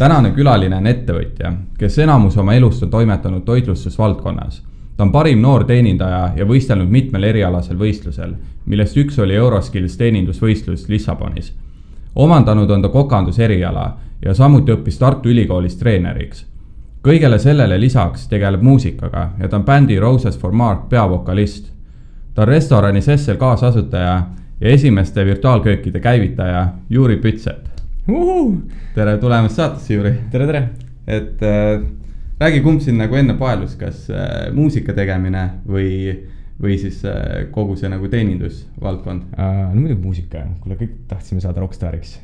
[0.00, 4.62] tänane külaline on ettevõtja, kes enamus oma elust on toimetanud toitlustusvaldkonnas.
[4.96, 8.32] ta on parim noor teenindaja ja võistelnud mitmel erialasel võistlusel,
[8.64, 11.52] millest üks oli Euroskills teenindusvõistlus Lissabonis.
[12.14, 16.46] omandanud on ta kokanduseriala ja samuti õppis Tartu Ülikoolis treeneriks.
[17.04, 21.72] kõigele sellele lisaks tegeleb muusikaga ja ta on bändi Roses for Mark peavokalist.
[22.34, 24.22] ta on restorani Sessel kaasasutaja
[24.60, 27.69] ja esimeste virtuaalköökide käivitaja Juri Pütsepp
[28.94, 30.12] tere tulemast saatesse, Jüri.
[30.30, 30.62] tere, tere.
[31.06, 31.82] et äh,
[32.40, 36.14] räägi, kumb sind nagu enne paelus, kas äh, muusika tegemine või,
[36.60, 39.60] või siis äh, kogu see nagu teenindusvaldkond äh,?
[39.72, 42.16] no muidugi muusika, kuule, kõik tahtsime saada rokkstaariks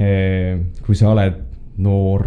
[0.00, 0.12] e,.
[0.86, 1.42] kui sa oled
[1.80, 2.26] noor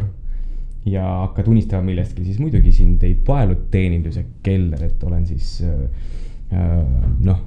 [0.86, 5.82] ja hakkad unistama millestki, siis muidugi sind ei paelu teeninduse keller, et olen siis äh,
[6.54, 6.78] äh
[7.24, 7.42] noh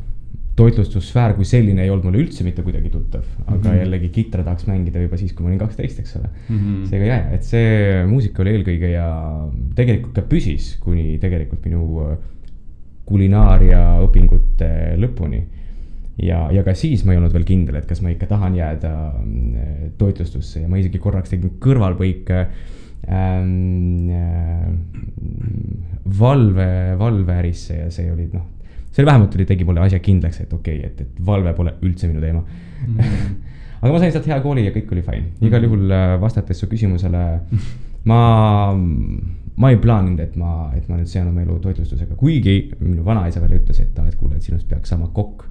[0.57, 3.81] toitlustussfäär kui selline ei olnud mulle üldse mitte kuidagi tuttav, aga mm -hmm.
[3.83, 6.87] jällegi kitra tahaks mängida juba siis, kui ma olin kaksteist, eks ole mm -hmm..
[6.89, 9.09] seega jaa, et see muusika oli eelkõige ja
[9.77, 12.17] tegelikult ka püsis kuni tegelikult minu äh,
[13.05, 15.43] kulinaaria õpingute lõpuni.
[16.23, 18.95] ja, ja ka siis ma ei olnud veel kindel, et kas ma ikka tahan jääda
[19.13, 22.47] äh, toitlustusse ja ma isegi korraks tegin kõrvalpõike
[23.13, 24.69] ähm, äh,
[26.19, 28.56] valve, valveärisse ja see oli noh
[28.97, 32.09] see vähemalt tuli, tegi mulle asja kindlaks, et okei okay,, et, et valve pole üldse
[32.09, 33.35] minu teema mm.
[33.83, 35.67] aga ma sain sealt hea kooli ja kõik oli fine, igal mm.
[35.69, 37.25] juhul äh, vastates su küsimusele,
[38.11, 38.21] ma,
[38.73, 43.43] ma ei plaaninud, et ma, et ma nüüd sean oma elu toitlustusega, kuigi minu vanaisa
[43.45, 45.47] veel ütles, et aa, et kuule, et sinust peaks saama kokk.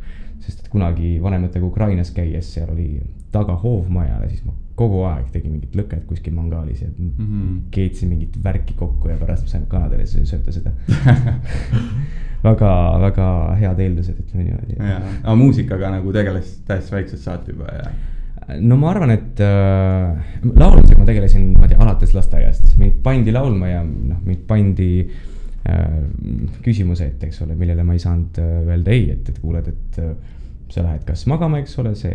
[0.46, 3.00] sest et kunagi vanematega Ukrainas käies, seal oli
[3.34, 7.60] taga hoovmajale, siis ma kogu aeg tegin mingit lõket kuskil mangaalis ja mm -hmm.
[7.72, 10.72] keetsin mingit värki kokku ja pärast ma sain kanadale sööta seda
[12.50, 13.28] väga, väga
[13.60, 14.76] head eeldused, ütleme niimoodi.
[15.24, 17.94] aga muusikaga nagu tegelesid täiesti väiksest saati juba ja?
[18.60, 23.34] no ma arvan, et äh, laulmisega ma tegelesin, ma ei tea, alates lasteaiast, mind pandi
[23.34, 26.02] laulma ja noh, mind pandi äh,
[26.66, 30.02] küsimuse ette, eks ole, millele ma ei saanud äh, öelda ei, et, et kuuled, et
[30.04, 30.14] äh,
[30.70, 32.14] sa lähed kas magama, eks ole, see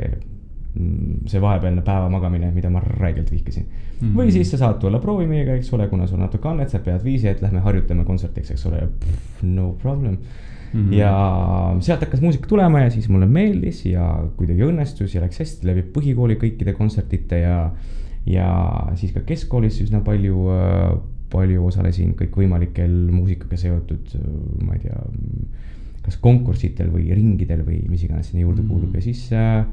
[1.26, 4.08] see vahepealne päevamagamine, mida ma räigelt vihkasin mm.
[4.08, 4.16] -hmm.
[4.16, 7.04] või siis sa saad tulla proovi meiega, eks ole, kuna sul natuke annet, sa pead
[7.04, 8.88] viisi, et lähme harjutame kontsertiks, eks ole,
[9.42, 10.16] no problem
[10.72, 10.80] mm.
[10.80, 10.94] -hmm.
[10.94, 15.66] ja sealt hakkas muusika tulema ja siis mulle meeldis ja kuidagi õnnestus ja läks hästi
[15.66, 17.70] läbi põhikooli kõikide kontsertide ja,
[18.26, 18.50] ja
[18.94, 20.46] siis ka keskkoolis üsna palju
[21.30, 24.16] palju osalesin kõikvõimalikel muusikaga seotud,
[24.66, 24.96] ma ei tea,
[26.02, 28.96] kas konkursitel või ringidel või mis iganes sinna juurde kuulub mm -hmm.
[28.96, 29.66] ja siis äh,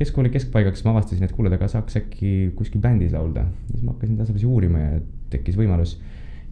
[0.00, 3.44] keskkooli keskpaigaks ma avastasin, et kuule, aga saaks äkki kuskil bändis laulda.
[3.70, 5.00] siis ma hakkasin tasapisi uurima ja
[5.32, 5.98] tekkis võimalus.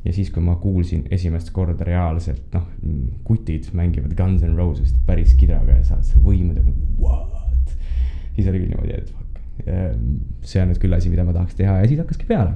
[0.05, 2.69] ja siis, kui ma kuulsin esimest korda reaalselt, noh,
[3.27, 6.71] kutid mängivad Guns N Roses't päris kidraga ja saad selle võimudega,
[7.03, 7.75] what.
[8.37, 10.07] siis oli küll niimoodi, et fuck, ehm,
[10.47, 12.55] see on nüüd küll asi, mida ma tahaks teha ja siis hakkaski peale.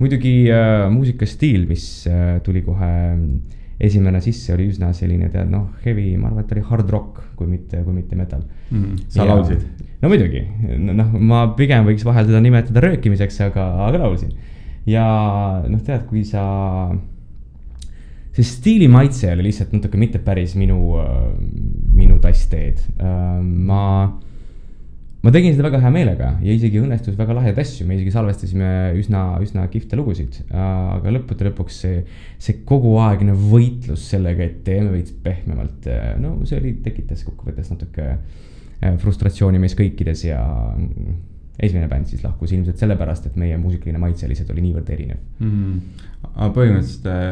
[0.00, 5.70] muidugi äh, muusikastiil, mis äh, tuli kohe äh, esimene sisse oli üsna selline, tead noh,
[5.84, 9.06] heavy, ma arvan, et oli hard rock, kui mitte, kui mitte metal mm,.
[9.08, 9.62] sa ja, laulsid?
[10.02, 10.42] no muidugi,
[10.90, 14.34] noh, ma pigem võiks vahel teda nimetada röökimiseks, aga, aga laulsin.
[14.88, 15.04] ja
[15.64, 16.44] noh, tead, kui sa,
[18.36, 20.80] see stiili maitse oli lihtsalt natuke mitte päris minu,
[21.96, 22.84] minu tass teed.
[23.00, 23.82] ma
[25.20, 28.70] ma tegin seda väga hea meelega ja isegi õnnestus väga lahedaid asju, me isegi salvestasime
[28.96, 30.38] üsna, üsna kihvte lugusid.
[30.48, 32.04] aga lõppude lõpuks see,
[32.40, 35.90] see koguaegne võitlus sellega, et teeme veits pehmemalt,
[36.22, 40.40] no see oli, tekitas kokkuvõttes natuke äh, frustratsiooni meis kõikides ja
[41.60, 46.06] esimene bänd siis lahkus ilmselt sellepärast, et meie muusikaline maitse lihtsalt oli niivõrd erinev mm.
[46.32, 47.26] aga põhimõtteliselt äh,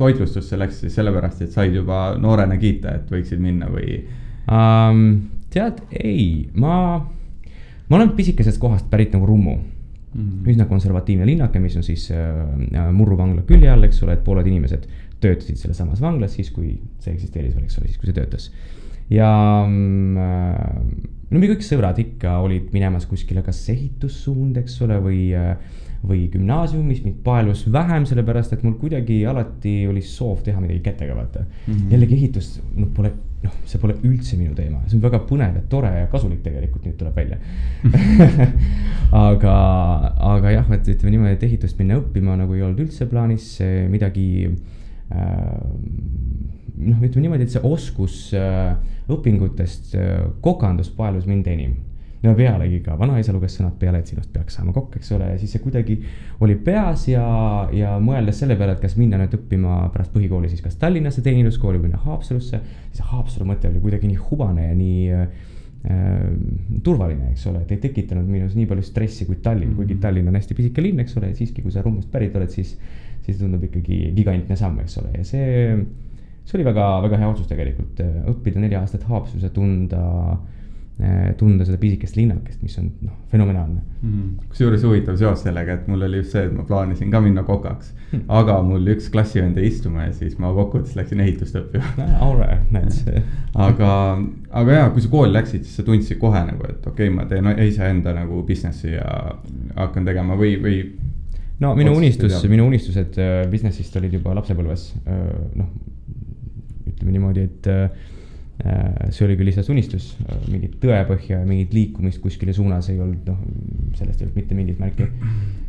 [0.00, 4.00] toitlustusse läks siis sellepärast, et said juba noorena kiita, et võiksid minna või
[4.50, 5.06] um,?
[5.52, 6.74] Tead, ei, ma,
[7.88, 10.42] ma olen pisikesest kohast pärit nagu Rummu mm.
[10.52, 14.48] üsna konservatiivne linnake, mis on siis äh, Murru vangla külje all, eks ole, et pooled
[14.48, 14.88] inimesed
[15.22, 18.50] töötasid selles samas vanglas siis, kui see eksisteeris veel, eks ole, siis kui see töötas.
[19.12, 19.28] ja
[19.68, 25.22] mm, äh, no meie kõik sõbrad ikka olid minemas kuskile kas ehitussuund, eks ole, või
[25.36, 25.54] äh,
[26.02, 31.14] või gümnaasiumis mind paelus vähem, sellepärast et mul kuidagi alati oli soov teha midagi kätega,
[31.14, 31.74] vaata mm.
[31.74, 31.92] -hmm.
[31.94, 35.64] jällegi ehitus, noh, pole noh, see pole üldse minu teema, see on väga põnev ja
[35.70, 37.38] tore ja kasulik tegelikult, nüüd tuleb välja
[39.26, 39.54] aga,
[40.32, 43.54] aga jah, et ütleme niimoodi, et ehitust minna õppima nagu ei olnud üldse plaanis
[43.92, 45.30] midagi äh,.
[46.76, 48.74] noh, ütleme niimoodi, et see oskus äh,
[49.12, 51.80] õpingutest äh, kokandus paelus mind enim
[52.22, 55.38] no pealegi ka vanaisa luges sõnad peale, et sinust peaks saama kokk, eks ole, ja
[55.40, 55.96] siis see kuidagi
[56.44, 57.24] oli peas ja,
[57.74, 61.80] ja mõeldes selle peale, et kas minna nüüd õppima pärast põhikooli siis kas Tallinnasse teeninduskooli
[61.80, 62.60] või minna Haapsalusse.
[62.92, 65.26] siis Haapsalu mõte oli kuidagi nii hubane ja nii äh,
[66.82, 70.02] turvaline, eks ole, et ei tekitanud minus nii palju stressi kui Tallinn, kuigi Mhm.
[70.04, 72.76] Tallinn on hästi pisike linn, eks ole, siiski, kui sa Ruhnust pärit oled, siis,
[73.26, 75.74] siis tundub ikkagi gigantne samm, eks ole, ja see,
[76.44, 77.98] see oli väga, väga hea otsus tegelikult,
[78.30, 80.38] õppida neli aastat Haapsalus ja tunda,
[81.38, 83.80] tunda seda pisikest linnakest, mis on noh, fenomenaalne.
[84.02, 84.48] Mm.
[84.52, 87.94] kusjuures huvitav seos sellega, et mul oli just see, et ma plaanisin ka minna kokaks.
[88.12, 88.26] Hmm.
[88.28, 91.94] aga mul üks klassivend jäi istuma ja siis ma kokkuvõttes läksin ehitust õppima.
[92.24, 93.22] All right, näed
[93.66, 93.92] aga,
[94.62, 97.24] aga jaa, kui sa kooli läksid, siis sa tundsid kohe nagu, et okei okay,, ma
[97.30, 99.06] teen iseenda nagu business'i ja
[99.78, 100.76] hakkan tegema või, või
[101.62, 105.22] no minu unistus minu unistused äh, business'ist olid juba lapsepõlves äh,
[105.56, 105.72] noh,
[106.92, 108.10] ütleme niimoodi, et äh,
[108.62, 110.12] see oli küll lihtsalt unistus,
[110.46, 113.40] mingit tõepõhja ja mingit liikumist kuskile suunas ei olnud, noh,
[113.98, 115.08] sellest ei olnud mitte mingit märki.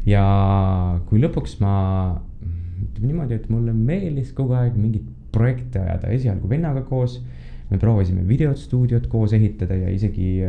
[0.10, 0.25] ja
[1.10, 1.74] kui lõpuks ma,
[2.84, 7.22] ütleme niimoodi, et mulle meeldis kogu aeg mingeid projekte ajada, esialgu vennaga koos.
[7.72, 10.44] me proovisime videot, stuudiot koos ehitada ja isegi,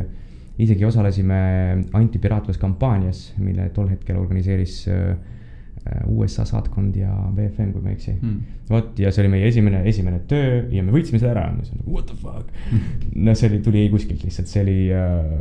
[0.60, 1.38] isegi osalesime
[1.96, 5.14] antipiraatluskampaanias, mille tol hetkel organiseeris äh,
[6.08, 8.38] USA saatkond ja BFM, kui ma ei eksi Hmm.
[8.70, 11.82] vot ja see oli meie esimene, esimene töö ja me võitsime selle ära, ma ütlesin
[11.84, 12.48] what the fuck.
[13.26, 15.34] no see oli, tuli kuskilt lihtsalt, see oli äh,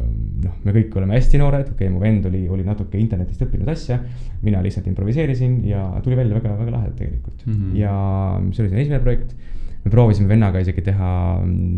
[0.44, 3.72] noh, me kõik oleme hästi noored, okei okay,, mu vend oli, oli natuke internetist õppinud
[3.72, 4.02] asja.
[4.44, 7.54] mina lihtsalt improviseerisin ja tuli välja väga, väga lahedalt tegelikult mm.
[7.54, 7.76] -hmm.
[7.80, 7.96] ja
[8.52, 9.36] see oli see esimene projekt.
[9.86, 11.12] me proovisime vennaga isegi teha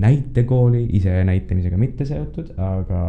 [0.05, 3.01] näitekooli, ise näitamisega mitte seotud, aga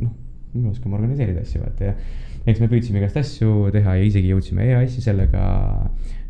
[0.00, 0.12] noh,
[0.54, 1.94] me oskame organiseerida asju, vaata ja
[2.44, 5.42] eks me püüdsime igast asju teha ja isegi jõudsime EAS-i sellega.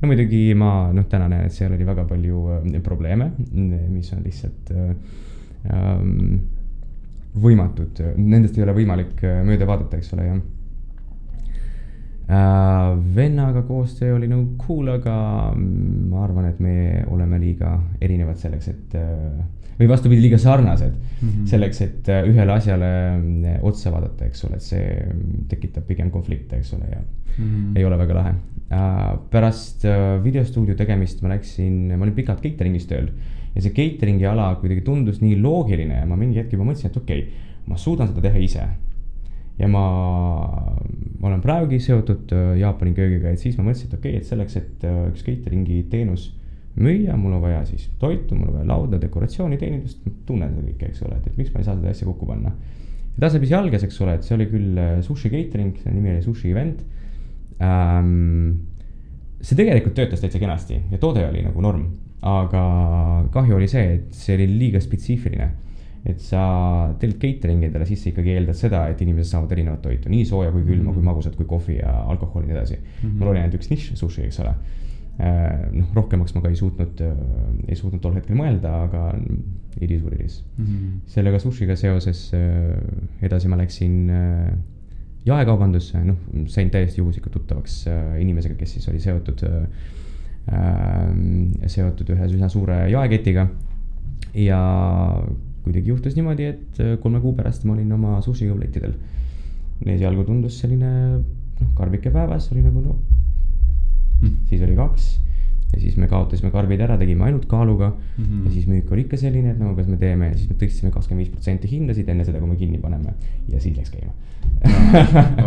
[0.01, 4.23] no muidugi ma noh, täna näen, et seal oli väga palju äh, probleeme, mis on
[4.23, 4.93] lihtsalt äh,
[5.73, 6.37] ähm,
[7.35, 10.43] võimatud, nendest ei ole võimalik äh, mööda vaadata, eks ole, jah
[12.29, 12.95] äh,.
[13.17, 15.17] vennaga koostöö oli nagu cool, aga
[15.57, 20.95] mm, ma arvan, et me oleme liiga erinevad selleks, et äh, või vastupidi, liiga sarnased
[20.95, 21.29] mm.
[21.29, 21.51] -hmm.
[21.51, 26.11] selleks, et äh, ühele asjale mm, otsa vaadata, eks ole, et see mm, tekitab pigem
[26.15, 27.03] konflikte, eks ole, ja
[27.39, 27.77] Mhm.
[27.77, 28.35] ei ole väga lahe.
[29.31, 33.11] pärast äh, videostuudio tegemist ma läksin, ma olin pikalt catering'is tööl
[33.55, 36.97] ja see catering'i ala kuidagi tundus nii loogiline ja ma mingi hetk juba mõtlesin, et
[36.99, 38.65] okei okay,, ma suudan seda teha ise.
[39.61, 39.85] ja ma,
[41.21, 44.33] ma olen praegugi seotud äh, Jaapani köögiga, et siis ma mõtlesin, et okei okay,, et
[44.33, 46.33] selleks, et äh, üks catering'i teenus
[46.81, 50.91] müüa, mul on vaja siis toitu, mul on vaja lauda, dekoratsiooni, teenindust, tunnen seda kõike,
[50.91, 52.51] eks ole, et, et miks ma ei saa seda asja kokku panna.
[53.15, 56.23] ja tasapisi algas, eks ole, et see oli küll äh, sushi catering, selle nimi oli
[56.25, 56.83] Sushi Event
[57.63, 58.71] ähm,.
[59.45, 61.85] see tegelikult töötas täitsa kenasti ja toode oli nagu norm,
[62.25, 62.65] aga
[63.33, 65.51] kahju oli see, et see oli liiga spetsiifiline.
[66.05, 66.41] et sa
[67.01, 70.51] teed catering'i endale, siis sa ikkagi eeldad seda, et inimesed saavad erinevat toitu, nii sooja
[70.53, 72.89] kui külma kui magusat kui kohvi ja alkoholi ja nii edasi mm.
[72.99, 73.15] -hmm.
[73.21, 74.53] mul oli ainult üks nišš sushi, eks ole.
[75.19, 77.19] noh, rohkemaks ma ka ei suutnud äh,,
[77.69, 79.03] ei suutnud tol hetkel mõelda, aga
[79.81, 81.01] it is what it is Mhm.
[81.07, 82.75] sellega sushiga seoses äh,
[83.23, 84.53] edasi ma läksin äh,
[85.27, 86.19] jaekaubandusse, noh,
[86.53, 89.63] sain täiesti juhuslikult tuttavaks äh, inimesega, kes siis oli seotud äh,,
[90.53, 91.15] äh,
[91.67, 93.47] seotud ühe üsna suure jaeketiga.
[94.35, 94.59] ja
[95.65, 98.95] kuidagi juhtus niimoodi, et äh, kolme kuu pärast ma olin oma sushikõblettidel.
[99.87, 100.91] esialgu tundus selline
[101.61, 102.99] noh, karbike päevas oli nagu noh,
[104.49, 105.13] siis oli kaks
[105.75, 108.25] ja siis me kaotasime karbid ära, tegime ainult kaaluga mm.
[108.25, 108.45] -hmm.
[108.45, 111.25] ja siis müük oli ikka selline, et no kas me teeme, siis me tõstsime kakskümmend
[111.25, 113.15] viis protsenti hindasid enne seda, kui me kinni paneme
[113.49, 114.13] ja siis läks käima.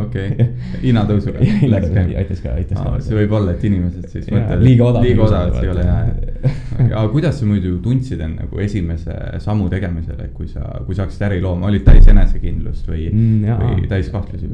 [0.03, 0.47] okei,
[0.88, 1.39] hinnatõusuga
[1.74, 2.17] läks käima.
[2.21, 3.00] aitas ka, aitas ka.
[3.05, 5.86] see võib olla, et inimesed siis mõtlevad, liiga odav liiga nagu odav, et ei ole
[5.88, 6.53] hea vaata.
[7.00, 11.05] aga kuidas sa muidu tundsid end nagu esimese sammu tegemisel, et kui sa, kui sa
[11.05, 14.50] hakkasid äri looma, olid täis enesekindlust või Mm, või täis kahtlusi?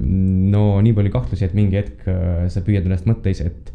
[0.54, 3.72] no nii palju kahtlusi, et mingi hetk äh, sa püüad ennast mõtta ise, et,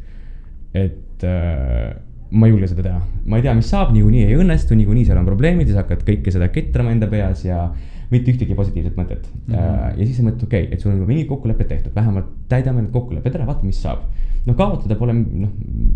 [0.76, 1.94] et äh,
[2.30, 3.00] ma ei julge seda teha.
[3.26, 6.04] ma ei tea, mis saab, niikuinii ei õnnestu, niikuinii seal on probleemid ja sa hakkad
[6.08, 7.68] kõike seda ketrama enda peas ja
[8.12, 9.54] mitte ühtegi positiivset mõtet mm.
[9.54, 9.98] -hmm.
[9.98, 12.82] ja siis sa mõtled, okei okay,, et sul on juba mingid kokkulepped tehtud, vähemalt täidame
[12.82, 14.04] need kokkulepped ära, vaata, mis saab.
[14.46, 15.52] no kaotada pole, noh,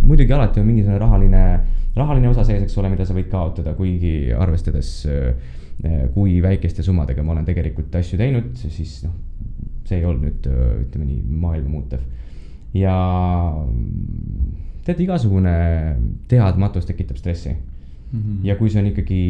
[0.06, 1.42] muidugi alati on mingisugune rahaline,
[1.96, 5.52] rahaline osa sees, eks ole, mida sa võid kaotada, kuigi arvestades äh,
[6.14, 9.14] kui väikeste summadega ma olen tegelikult asju teinud, siis noh,
[9.88, 10.50] see ei olnud nüüd
[10.86, 12.04] ütleme nii maailma muutev.
[12.74, 12.94] Ja
[14.84, 15.52] tead, igasugune
[16.28, 17.54] teadmatus tekitab stressi
[18.12, 18.42] Mhm.
[18.44, 19.20] ja kui see on ikkagi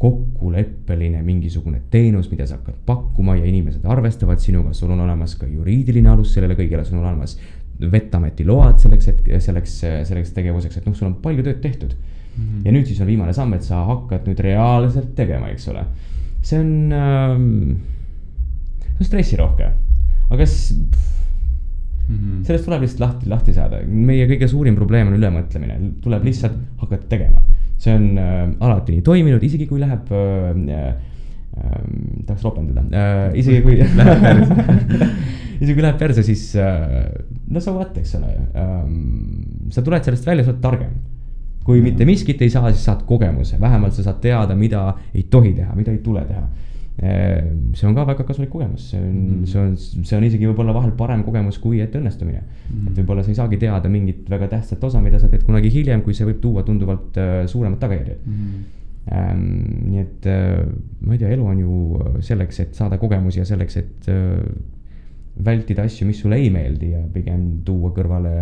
[0.00, 5.46] kokkuleppeline mingisugune teenus, mida sa hakkad pakkuma ja inimesed arvestavad sinuga, sul on olemas ka
[5.46, 7.36] juriidiline alus sellele kõigele, sul on olemas
[7.92, 9.76] vettameti load selleks, et selleks,
[10.08, 12.42] selleks tegevuseks, et noh, sul on palju tööd tehtud mm.
[12.42, 12.64] -hmm.
[12.66, 15.84] ja nüüd siis on viimane samm, et sa hakkad nüüd reaalselt tegema, eks ole.
[16.42, 17.76] see on ähm,,
[18.88, 19.68] see on stressirohke,
[20.30, 20.74] aga s-
[22.08, 22.42] Mhm.
[22.46, 27.08] sellest tuleb lihtsalt lahti, lahti saada, meie kõige suurim probleem on ülemõtlemine, tuleb lihtsalt hakata
[27.08, 27.42] tegema.
[27.82, 30.50] see on äh, alati nii toiminud, isegi kui läheb äh,
[31.58, 33.80] ähm, tahaks ropendada äh,, isegi kui
[35.62, 37.08] isegi kui läheb perse, siis äh,
[37.50, 39.66] no so what, eks ole ähm,.
[39.70, 40.92] sa tuled sellest välja, sa oled targem.
[41.64, 41.84] kui mm.
[41.84, 45.74] mitte miskit ei saa, siis saad kogemuse, vähemalt sa saad teada, mida ei tohi teha,
[45.74, 49.60] mida ei tule teha äh, see on ka väga kasulik kogemus, see on mm., see
[49.62, 52.90] on, see on isegi võib-olla vahel parem kogemus kui etteõnnestumine mm..
[52.90, 56.04] et võib-olla sa ei saagi teada mingit väga tähtsat osa, mida sa teed kunagi hiljem,
[56.04, 58.62] kui see võib tuua tunduvalt uh, suuremad tagajärjed mm
[59.10, 59.88] ähm,.
[59.88, 60.60] nii et äh,
[61.02, 61.78] ma ei tea, elu on ju
[62.22, 64.38] selleks, et saada kogemusi ja selleks, et äh,
[65.32, 68.32] vältida asju, mis sulle ei meeldi ja pigem tuua kõrvale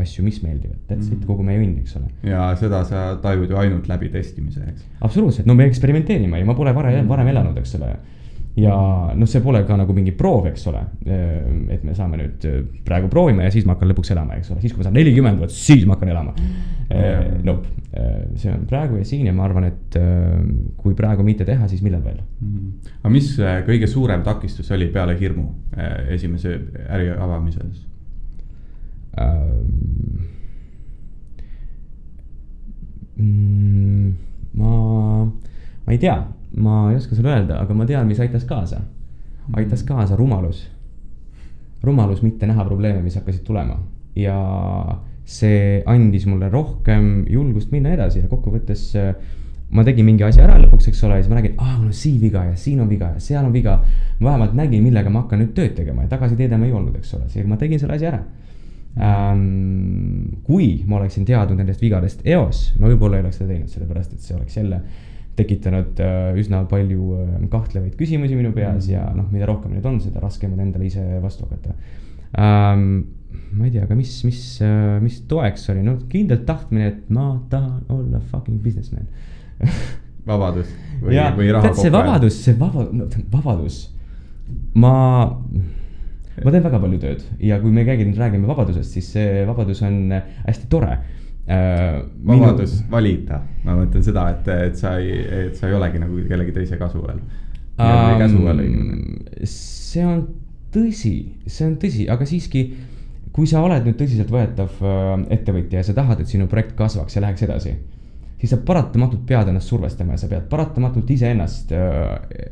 [0.00, 1.18] asju, mis meeldivad, that's mm.
[1.18, 2.08] it, kogu meie õnn, eks ole.
[2.24, 4.86] ja seda sa tajud ju ainult läbi testimise, eks.
[5.04, 7.92] absoluutselt, no me eksperimenteerime ju, ma pole varem, varem elanud, eks ole
[8.56, 8.74] ja
[9.14, 10.80] noh, see pole ka nagu mingi proov, eks ole.
[11.70, 12.46] et me saame nüüd,
[12.86, 15.42] praegu proovime ja siis ma hakkan lõpuks elama, eks ole, siis kui ma saan nelikümmend,
[15.42, 16.34] vot siis ma hakkan elama.
[17.46, 17.74] Nope,
[18.40, 19.98] see on praegu ja siin ja ma arvan, et
[20.80, 22.88] kui praegu mitte teha, siis millal veel mm.
[23.02, 23.34] aga mis
[23.68, 25.48] kõige suurem takistus oli peale hirmu
[26.14, 26.56] esimese
[26.88, 27.70] äri avamisel
[29.18, 30.26] um,?
[34.54, 34.72] ma,
[35.84, 36.16] ma ei tea
[36.56, 38.80] ma ei oska sulle öelda, aga ma tean, mis aitas kaasa.
[39.56, 40.68] aitas kaasa rumalus.
[41.82, 43.78] rumalus mitte näha probleeme, mis hakkasid tulema
[44.16, 44.38] ja
[45.28, 49.12] see andis mulle rohkem julgust minna edasi ja kokkuvõttes äh,
[49.70, 52.16] ma tegin mingi asja ära lõpuks, eks ole, siis ma nägin, aa, mul on siin
[52.22, 53.78] viga ja siin on viga ja seal on viga.
[54.18, 57.12] ma vähemalt nägin, millega ma hakkan nüüd tööd tegema ja tagasiteede ma ei olnud, eks
[57.18, 58.22] ole, seega ma tegin selle asja ära
[58.96, 60.40] ähm,.
[60.46, 64.24] kui ma oleksin teadnud nendest vigadest eos, ma võib-olla ei oleks seda teinud, sellepärast et
[64.24, 64.80] see oleks jälle
[65.38, 68.92] tekitanud äh, üsna palju äh, kahtlevaid küsimusi minu peas mm.
[68.92, 71.76] ja noh, mida rohkem neid on, seda raskem on endale ise vastu hakata
[72.34, 72.90] um,.
[73.58, 77.30] ma ei tea, aga mis, mis, äh, mis toeks oli, no kindlalt tahtmine, et ma
[77.52, 79.06] tahan olla fucking businessman
[80.28, 80.70] vabadus
[81.02, 83.82] või, või raha see vabadus, see vaba, no vabadus,
[84.76, 84.94] ma
[86.38, 89.82] ma teen väga palju tööd ja kui me keegi nüüd räägime vabadusest, siis see vabadus
[89.86, 91.17] on hästi tore äh,.
[91.48, 92.90] Vabadus minu...
[92.92, 96.76] valida, ma mõtlen seda, et, et sa ei, et sa ei olegi nagu kellegi teise
[96.80, 98.18] kasu all um,.
[98.20, 99.46] käsu all õigemini.
[99.48, 100.26] see on
[100.74, 101.14] tõsi,
[101.46, 102.66] see on tõsi, aga siiski,
[103.32, 107.24] kui sa oled nüüd tõsiseltvõetav äh, ettevõtja ja sa tahad, et sinu projekt kasvaks ja
[107.24, 107.78] läheks edasi
[108.38, 111.80] siis sa paratamatult pead ennast survestama ja sa pead paratamatult iseennast äh,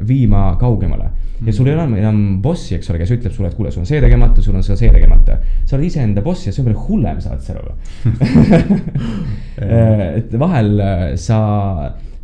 [0.09, 1.11] viima kaugemale.
[1.47, 3.89] ja sul ei ole enam bossi, eks ole, kes ütleb sulle, et kuule, sul on
[3.89, 5.39] see tegemata, sul on see tegemata.
[5.65, 7.77] sa oled iseenda boss ja see on veel hullem, saad sa aru
[10.19, 11.41] et vahel äh, sa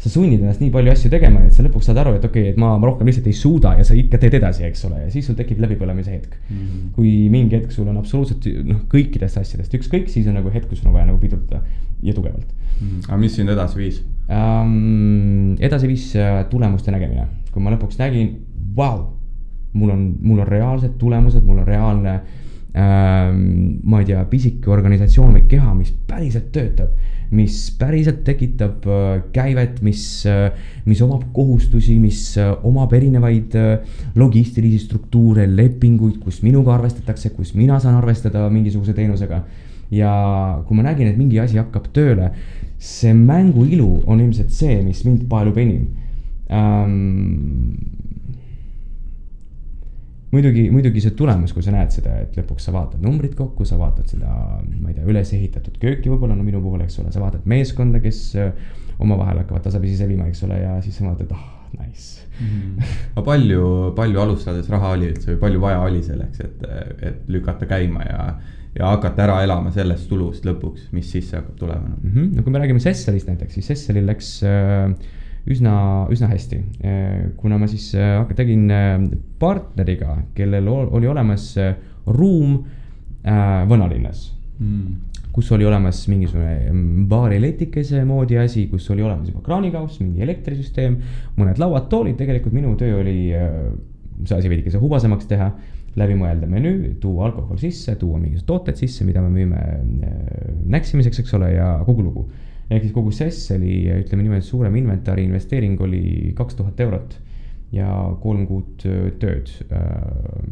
[0.02, 2.54] sa sunnid ennast nii palju asju tegema, et sa lõpuks saad aru, et okei okay,,
[2.54, 5.10] et ma, ma rohkem lihtsalt ei suuda ja sa ikka teed edasi, eks ole, ja
[5.14, 6.56] siis sul tekib läbipõlemise hetk mm.
[6.56, 6.88] -hmm.
[6.96, 10.82] kui mingi hetk sul on absoluutselt noh, kõikidest asjadest ükskõik, siis on nagu hetk, kus
[10.82, 11.62] on vaja nagu pidurdada
[12.02, 12.88] ja tugevalt mm.
[12.88, 13.06] -hmm.
[13.08, 15.54] aga mis sind edasi viis um,?
[15.60, 18.34] edasi viis äh, tulemuste nägemine, kui ma lõpuks nägin,
[18.74, 19.06] vau,
[19.72, 22.20] mul on, mul on reaalsed tulemused, mul on reaalne
[22.74, 26.90] ähm,, ma ei tea, pisike organisatsioon või keha, mis päriselt töötab
[27.32, 30.52] mis päriselt tekitab äh, käivet, mis, äh,
[30.84, 33.56] mis omab kohustusi, mis äh, omab erinevaid
[34.18, 39.44] logistilisi struktuure, lepinguid, kus minuga arvestatakse, kus mina saan arvestada mingisuguse teenusega.
[39.92, 40.10] ja
[40.64, 42.30] kui ma nägin, et mingi asi hakkab tööle,
[42.80, 45.82] see mängu ilu on ilmselt see, mis mind paelub enim
[50.32, 53.78] muidugi, muidugi see tulemus, kui sa näed seda, et lõpuks sa vaatad numbrid kokku, sa
[53.80, 54.34] vaatad seda,
[54.80, 58.00] ma ei tea, üles ehitatud kööki võib-olla, no minu puhul, eks ole, sa vaatad meeskonda,
[58.02, 58.52] kes äh,
[59.02, 62.88] omavahel hakkavad tasapisi sebima, eks ole, ja siis sa vaatad, ah nice mm.
[63.14, 63.62] aga palju,
[63.96, 66.66] palju alustades raha oli üldse või palju vaja oli selleks, et,
[67.08, 68.26] et lükata käima ja,
[68.76, 72.10] ja hakata ära elama sellest tulust lõpuks, mis sisse hakkab tulema mm?
[72.10, 72.30] -hmm.
[72.36, 74.92] no kui me räägime Sesselist näiteks, siis Sesselil läks äh,
[75.50, 76.60] üsna, üsna hästi.
[77.36, 78.98] kuna ma siis äh, tegin äh,
[79.42, 81.74] partneriga, kellel oli olemas äh,
[82.06, 82.62] ruum
[83.22, 85.26] vanalinnas mm.
[85.32, 90.96] kus oli olemas mingisugune mm, baariletikese moodi asi, kus oli olemas juba kraanikauss, mingi elektrisüsteem,
[91.36, 95.52] mõned lauad, toolid, tegelikult minu töö oli see asi veidikese hubasemaks teha,
[95.98, 99.62] läbi mõelda menüü, tuua alkohol sisse, tuua mingisugused tooted sisse, mida me müüme
[100.74, 102.26] näksimiseks, eks ole, ja kogu lugu
[102.76, 107.18] ehk siis kogu SES oli, ütleme niimoodi, suurem inventari investeering oli kaks tuhat eurot
[107.72, 107.88] ja
[108.20, 108.84] kolm kuud
[109.20, 109.48] tööd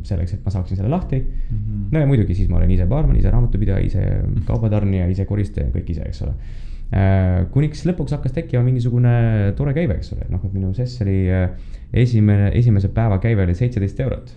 [0.09, 1.57] selleks, et ma saaksin selle lahti mm.
[1.57, 1.87] -hmm.
[1.93, 4.05] no ja muidugi siis ma olen ise baarman, ise raamatupidaja, ise
[4.50, 6.35] kaubatarnija, ise koristaja, kõik ise, eks ole.
[7.53, 9.11] kuniks lõpuks hakkas tekkima mingisugune
[9.57, 11.19] tore käive, eks ole, noh, et minu SES oli
[11.93, 14.33] esimene, esimese päeva käive oli seitseteist eurot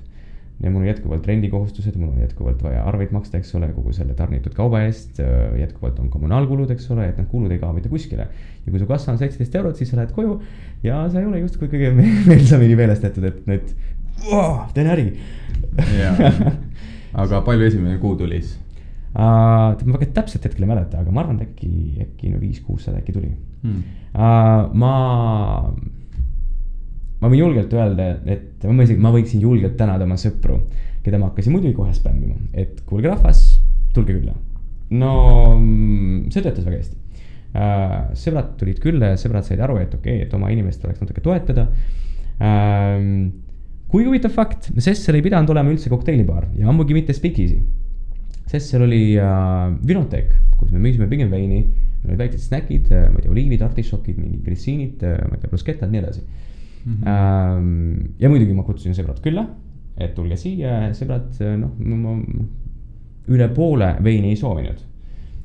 [0.62, 4.14] ja mul on jätkuvalt rendikohustused, mul on jätkuvalt vaja arveid maksta, eks ole, kogu selle
[4.18, 5.20] tarnitud kauba eest.
[5.60, 8.28] jätkuvalt on kommunaalkulud, eks ole, et need kulud ei kao mitte kuskile.
[8.66, 10.38] ja kui su kassa on seitseteist eurot, siis sa lähed koju
[10.84, 11.92] ja sa ei ole justkui kõige
[12.30, 13.74] meelsamini meelestatud, et nüüd
[14.30, 15.08] wow,, teen äri
[17.24, 18.60] aga palju esimene kuu tuli siis
[19.16, 19.74] uh,?
[19.74, 21.74] ma väga täpselt hetkel ei mäleta, aga ma arvan, et äkki,
[22.08, 23.84] äkki no viis-kuussada äkki tuli hmm.
[24.14, 24.72] uh,.
[24.74, 24.94] ma
[27.24, 30.58] ma võin julgelt öelda, et ma isegi, ma võiksin julgelt tänada oma sõpru,
[31.06, 33.46] keda ma hakkasin muidugi kohe spämmima, et kuulge rahvas,
[33.96, 34.36] tulge külla.
[34.94, 35.14] no
[36.30, 36.98] see töötas väga hästi
[37.58, 37.94] äh,.
[38.20, 41.24] sõbrad tulid külla ja sõbrad said aru, et okei okay,, et oma inimest tuleks natuke
[41.24, 41.70] toetada
[42.44, 43.00] äh,.
[43.88, 47.62] kui huvitav fakt, Sessel ei pidanud olema üldse kokteilibaar ja ammugi mitte Speakeasy.
[48.50, 51.64] Sessel oli äh, vinoteek, kus me müüsime pigem veini,
[52.04, 55.42] meil olid väiksed snäkid, äh, ma ei tea, oliivid, artišokid, mingid grisiinid, äh, ma ei
[55.42, 56.26] tea, bruschettad, nii edasi
[56.86, 56.98] mm.
[57.04, 58.14] -hmm.
[58.20, 59.46] ja muidugi ma kutsusin sõbrad külla,
[59.98, 62.18] et tulge siia, sõbrad, noh, ma
[63.34, 64.90] üle poole veini ei soovinud.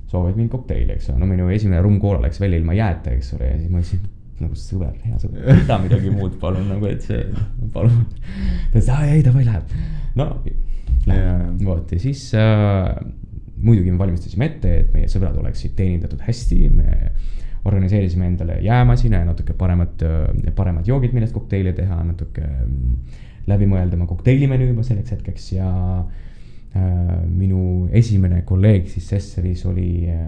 [0.09, 3.35] soovivad mind kokteili, eks ole, no minu esimene rumm koola läks välja ilma jääta, eks
[3.37, 4.07] ole, ja siis ma ütlesin
[4.39, 7.27] nagu sõber, hea sõber, võta midagi muud, palun nagu, et see,
[7.75, 8.07] palun.
[8.15, 9.75] ta ütles, aa ei, davai, läheb.
[10.17, 10.31] no,
[11.11, 12.95] läheb, vot ja siis äh,
[13.63, 17.13] muidugi me valmistasime ette, et meie sõbrad oleksid teenindatud hästi, me
[17.65, 20.05] organiseerisime endale jäämasina ja natuke paremad,
[20.57, 26.81] paremad joogid, millest kokteile teha, natuke mm, läbimõeldama kokteilimenüü juba selleks hetkeks ja äh,
[27.27, 30.25] minu esimene kolleeg siis Sesseris oli äh,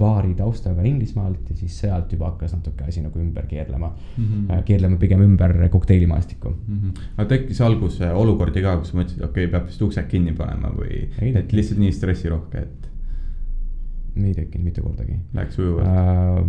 [0.00, 4.52] baari taustaga Inglismaalt ja siis sealt juba hakkas natuke asi nagu ümber keerlema mm, -hmm.
[4.54, 6.76] äh, keerlema pigem ümber kokteilimaastikku mm.
[6.76, 7.08] -hmm.
[7.16, 11.08] aga tekkis alguses olukordi ka, kus mõtlesid, okei okay,, peab vist uksed kinni panema või,
[11.34, 12.89] et lihtsalt nii stressirohke, et
[14.16, 15.16] ei tekkinud mitte kordagi.
[15.34, 16.42] Läks ujuvalt äh,?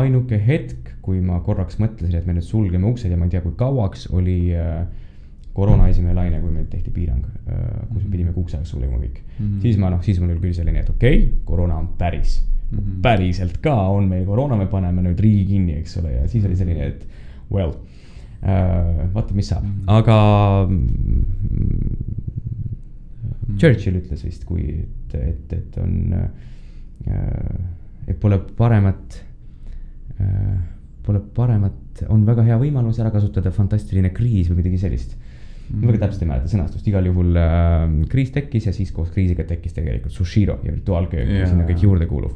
[0.00, 3.42] ainuke hetk, kui ma korraks mõtlesin, et me nüüd sulgeme uksed ja ma ei tea,
[3.44, 4.84] kui kauaks, oli äh,
[5.56, 8.12] koroona esimene laine, kui meil tehti piirang äh,, kus me mhm.
[8.14, 9.46] pidime kuuks ajaks sulgema kõik mm.
[9.46, 9.60] -hmm.
[9.64, 12.40] siis ma noh, siis mul oli küll selline, et okei okay,, koroona on päris
[12.70, 13.00] mm, -hmm.
[13.02, 16.56] päriselt ka on meil koroona, me paneme nüüd riigi kinni, eks ole, ja siis oli
[16.56, 17.06] selline, et
[17.50, 17.74] well
[18.42, 19.84] äh,, vaata, mis saab mm, -hmm.
[19.98, 21.24] aga mm,
[23.58, 26.28] Churchill ütles vist, kui, et, et, et on äh,
[28.20, 29.18] pole paremat,
[30.20, 30.54] äh,
[31.06, 35.16] pole paremat, on väga hea võimalus ära kasutada fantastiline kriis või midagi sellist.
[35.70, 35.84] Mm..
[35.84, 39.44] ma väga täpselt ei mäleta sõnastust, igal juhul äh, kriis tekkis ja siis koos kriisiga
[39.46, 42.34] tekkis tegelikult Sushiro ja virtuaalköök ja sinna kõik juurde kuuluv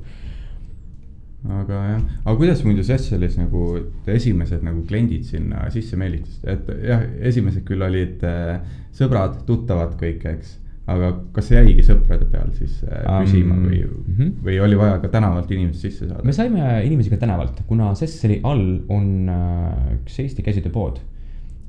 [1.44, 3.64] aga jah, aga kuidas muidu Sesselis nagu
[4.09, 8.62] esimesed nagu kliendid sinna sisse meelitasid, et jah, esimesed küll olid äh,
[8.96, 10.55] sõbrad, tuttavad kõik, eks
[10.90, 14.32] aga kas see jäigi sõprade peal siis äh, püsima um, või mm, -hmm.
[14.44, 16.24] või oli vaja ka tänavalt inimesi sisse saada?
[16.26, 21.00] me saime inimesi ka tänavalt, kuna Sesseli all on äh, üks Eesti käsitööpood,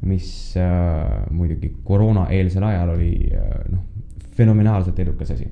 [0.03, 0.27] mis
[0.59, 3.85] äh, muidugi koroonaeelsel ajal oli äh, noh,
[4.35, 5.47] fenomenaalselt edukas asi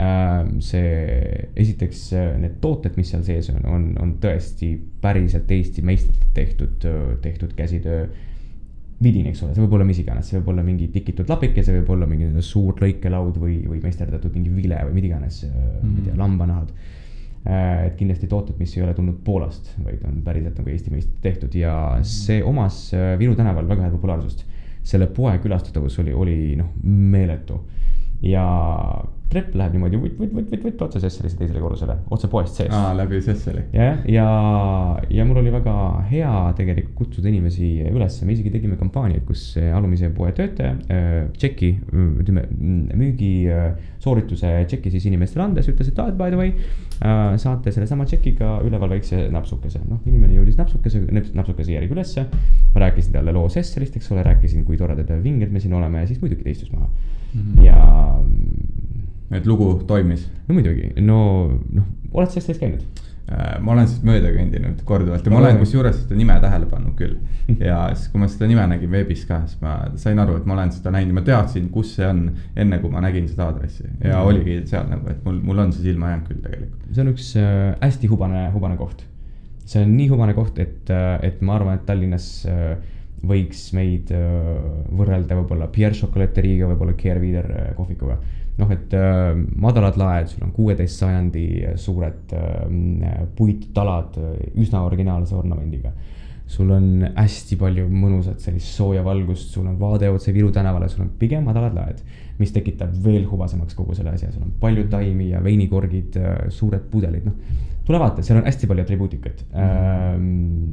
[0.00, 0.48] äh,.
[0.64, 2.06] see, esiteks
[2.40, 6.88] need tooted, mis seal sees on, on, on tõesti päriselt Eesti meistrite tehtud,
[7.20, 8.08] tehtud käsitöö
[9.02, 11.74] vidin, eks ole, see võib olla mis iganes, see võib olla mingi tikitud lapike, see
[11.80, 15.90] võib olla mingi suur lõikelaud või, või meisterdatud mingi vile või mida iganes mm, -hmm.
[15.90, 16.20] ma ei tea, mhm.
[16.22, 16.74] lambanahad.
[17.44, 21.10] Äh, et kindlasti tooted, mis ei ole tulnud Poolast, vaid on päriselt nagu Eesti meist
[21.22, 22.04] tehtud ja -hmm.
[22.08, 24.46] see omas äh, Viru tänaval väga head populaarsust.
[24.84, 27.62] selle poe külastatavus oli, oli noh, meeletu
[28.22, 28.44] ja
[29.32, 32.72] trepp läheb niimoodi vutt, vutt, vutt, vutt, vutt otse Sesselisse teisele korrusele, otse poest sees.
[32.74, 33.64] aa, läbi Sesseli.
[33.74, 34.26] jah, ja, ja,
[35.18, 35.74] ja mul oli väga
[36.10, 41.70] hea tegelikult kutsuda inimesi üles, me isegi tegime kampaaniaid, kus alumise poe töötaja äh, tšeki,
[42.22, 42.46] ütleme
[43.00, 47.34] müügisoorituse tšeki siis inimestele andes ütles, et aa, et by the way äh,.
[47.40, 51.02] saate sellesama tšekiga üleval väikse napsukese, noh, inimene jõudis napsukese,
[51.34, 52.28] napsukese järgi ülesse.
[52.74, 56.10] ma rääkisin talle loo Sesselist, eks ole, rääkisin, kui toredad vinged me siin oleme ja
[56.10, 56.88] siis muidugi ta istus maha
[57.34, 57.40] mm.
[57.40, 57.64] -hmm.
[57.64, 57.78] ja
[59.34, 60.28] et lugu toimis?
[60.48, 61.18] no muidugi, no
[61.72, 62.84] noh, oled sa Eestis käinud?
[63.24, 66.92] Äh, ma olen siit mööda kõndinud korduvalt ja ma olen kusjuures seda nime tähele pannud
[66.98, 67.14] küll.
[67.70, 70.58] ja siis, kui ma seda nime nägin veebis ka, siis ma sain aru, et ma
[70.58, 72.26] olen seda näinud ma teadsin, kus see on.
[72.60, 74.28] enne kui ma nägin seda aadressi ja mm.
[74.28, 76.84] oligi seal nagu, et mul, mul on see silma jäänud küll tegelikult.
[76.90, 79.06] see on üks äh, hästi hubane, hubane koht.
[79.64, 82.28] see on nii hubane koht, et, äh, et ma arvan, et Tallinnas
[83.24, 88.18] võiks meid võrrelda võib-olla Pierre Chocolateriga, võib-olla Keerviider äh, kohvikuga
[88.60, 91.46] noh, et äh, madalad laed, sul on kuueteist sajandi
[91.80, 95.94] suured äh, puittalad äh, üsna originaalse ornamendiga.
[96.54, 101.06] sul on hästi palju mõnusat sellist sooja valgust, sul on vaade otse Viru tänavale, sul
[101.06, 102.02] on pigem madalad laed,
[102.38, 106.84] mis tekitab veel hubasemaks kogu selle asja, sul on palju taimi ja veinikorgid äh,, suured
[106.92, 107.64] pudelid, noh.
[107.88, 110.63] tule vaata, seal on hästi palju atribuutikat mm..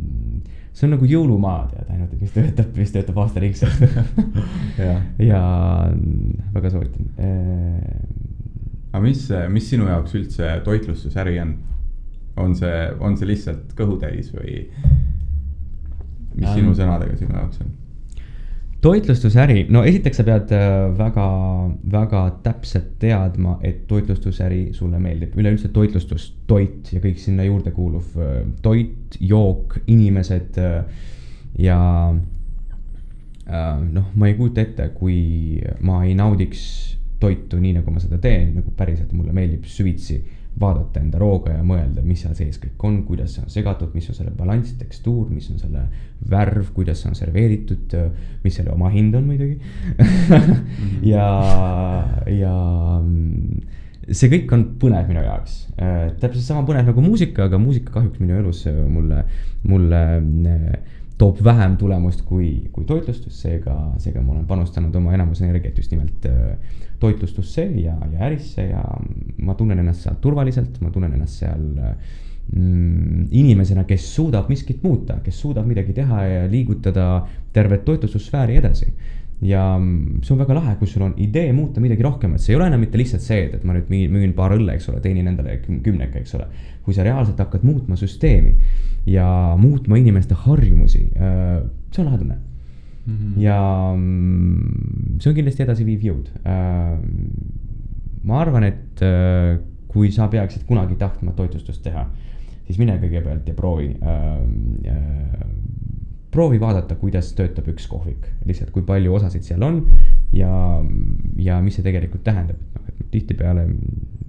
[0.71, 3.81] See on nagu jõulumaa, tead, ainult, mis töötab, mis töötab aastaringselt
[4.79, 5.41] jah, ja
[6.53, 7.12] väga soovitan.
[8.91, 11.57] aga mis, mis sinu jaoks üldse toitlustusäri on?
[12.39, 14.62] on see, on see lihtsalt kõhutäis või
[16.31, 16.55] mis Ähm.
[16.55, 17.73] sinu sõnadega sinu jaoks on?
[18.81, 21.25] toitlustusäri, no esiteks sa pead äh, väga,
[21.93, 28.17] väga täpselt teadma, et toitlustusäri sulle meeldib, üleüldse toitlustus, toit ja kõik sinna juurde kuuluv
[28.17, 31.07] äh, toit, jook, inimesed äh,
[31.61, 31.79] ja
[33.51, 36.61] noh, ma ei kujuta ette, kui ma ei naudiks
[37.19, 40.21] toitu nii, nagu ma seda teen, nagu päriselt mulle meeldib süvitsi
[40.59, 44.09] vaadata enda rooga ja mõelda, mis seal sees kõik on, kuidas see on segatud, mis
[44.11, 45.85] on selle balanss, tekstuur, mis on selle
[46.29, 47.95] värv, kuidas see on serveeritud,
[48.43, 49.57] mis selle omahind on muidugi
[51.13, 51.27] ja,
[52.27, 52.55] ja
[52.99, 53.61] mm,
[54.09, 55.57] see kõik on põnev minu jaoks.
[55.77, 59.23] täpselt sama põnev nagu muusika, aga muusika kahjuks minu elus äh, mulle,
[59.67, 60.01] mulle
[60.51, 65.77] äh, toob vähem tulemust kui, kui toitlustus, seega, seega ma olen panustanud oma enamus energiat
[65.77, 66.55] just nimelt äh,
[67.01, 68.81] toitlustusse ja, ja ärisse ja
[69.45, 71.63] ma tunnen ennast seal turvaliselt, ma tunnen ennast seal
[72.53, 77.07] mm, inimesena, kes suudab miskit muuta, kes suudab midagi teha ja liigutada
[77.53, 78.91] tervet toitlustussfääri edasi.
[79.41, 82.59] Ja mm, see on väga lahe, kui sul on idee muuta midagi rohkemat, see ei
[82.59, 85.01] ole enam mitte lihtsalt see, et, et ma nüüd müün, müün paar õlle, eks ole,
[85.01, 86.45] teenin endale küm- kümneka, eks ole.
[86.85, 88.55] kui sa reaalselt hakkad muutma süsteemi
[89.09, 89.25] ja
[89.57, 92.17] muutma inimeste harjumusi, see on lahe
[93.41, 93.57] ja
[93.95, 96.27] mm, see on kindlasti edasiviiv jõud.
[98.21, 99.57] ma arvan, et äh,
[99.91, 102.05] kui sa peaksid kunagi tahtma toitlustust teha,
[102.67, 105.41] siis mine kõigepealt ja proovi äh,
[106.31, 109.81] proovi vaadata, kuidas töötab üks kohvik, lihtsalt kui palju osasid seal on
[110.31, 110.51] ja,
[111.35, 113.65] ja mis see tegelikult tähendab, et noh, et tihtipeale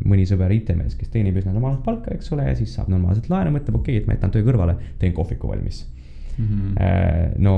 [0.03, 3.53] mõni sõber IT-mees, kes teenib üsna normaalset palka, eks ole, ja siis saab normaalselt laenu,
[3.55, 5.85] mõtleb, okei okay,, et ma jätan töö kõrvale, teen kohviku valmis
[6.43, 6.75] Mhm.
[6.75, 7.43] mm.
[7.43, 7.57] no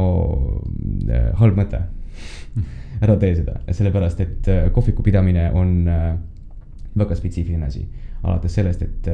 [1.09, 1.83] äh, halb mõte,
[3.03, 5.77] ära tee seda, sellepärast et äh, kohviku pidamine on
[6.95, 7.87] väga spetsiifiline asi.
[8.25, 9.09] alates sellest, et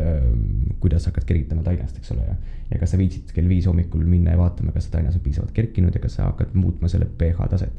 [0.79, 2.35] kuidas hakkad kergitama tainast, eks ole, ja,
[2.71, 5.95] ja kas sa viitsid kell viis hommikul minna ja vaatama, kas tainas on piisavalt kerkinud
[5.95, 7.73] ja kas sa hakkad muutma selle pH taset.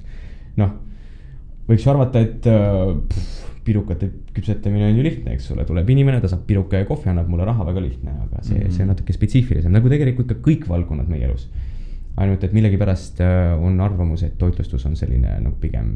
[0.57, 0.73] noh,
[1.69, 6.29] võiks ju arvata, et pff, pirukate küpsetamine on ju lihtne, eks ole, tuleb inimene, ta
[6.31, 8.67] saab piruka ja kohvi, annab mulle raha, väga lihtne, aga see mm, Mhm.
[8.67, 8.75] -hmm.
[8.75, 11.49] see on natuke spetsiifilisem, nagu tegelikult ka kõik valdkonnad meie elus.
[12.19, 15.95] ainult, et millegipärast äh, on arvamus, et toitlustus on selline nagu pigem,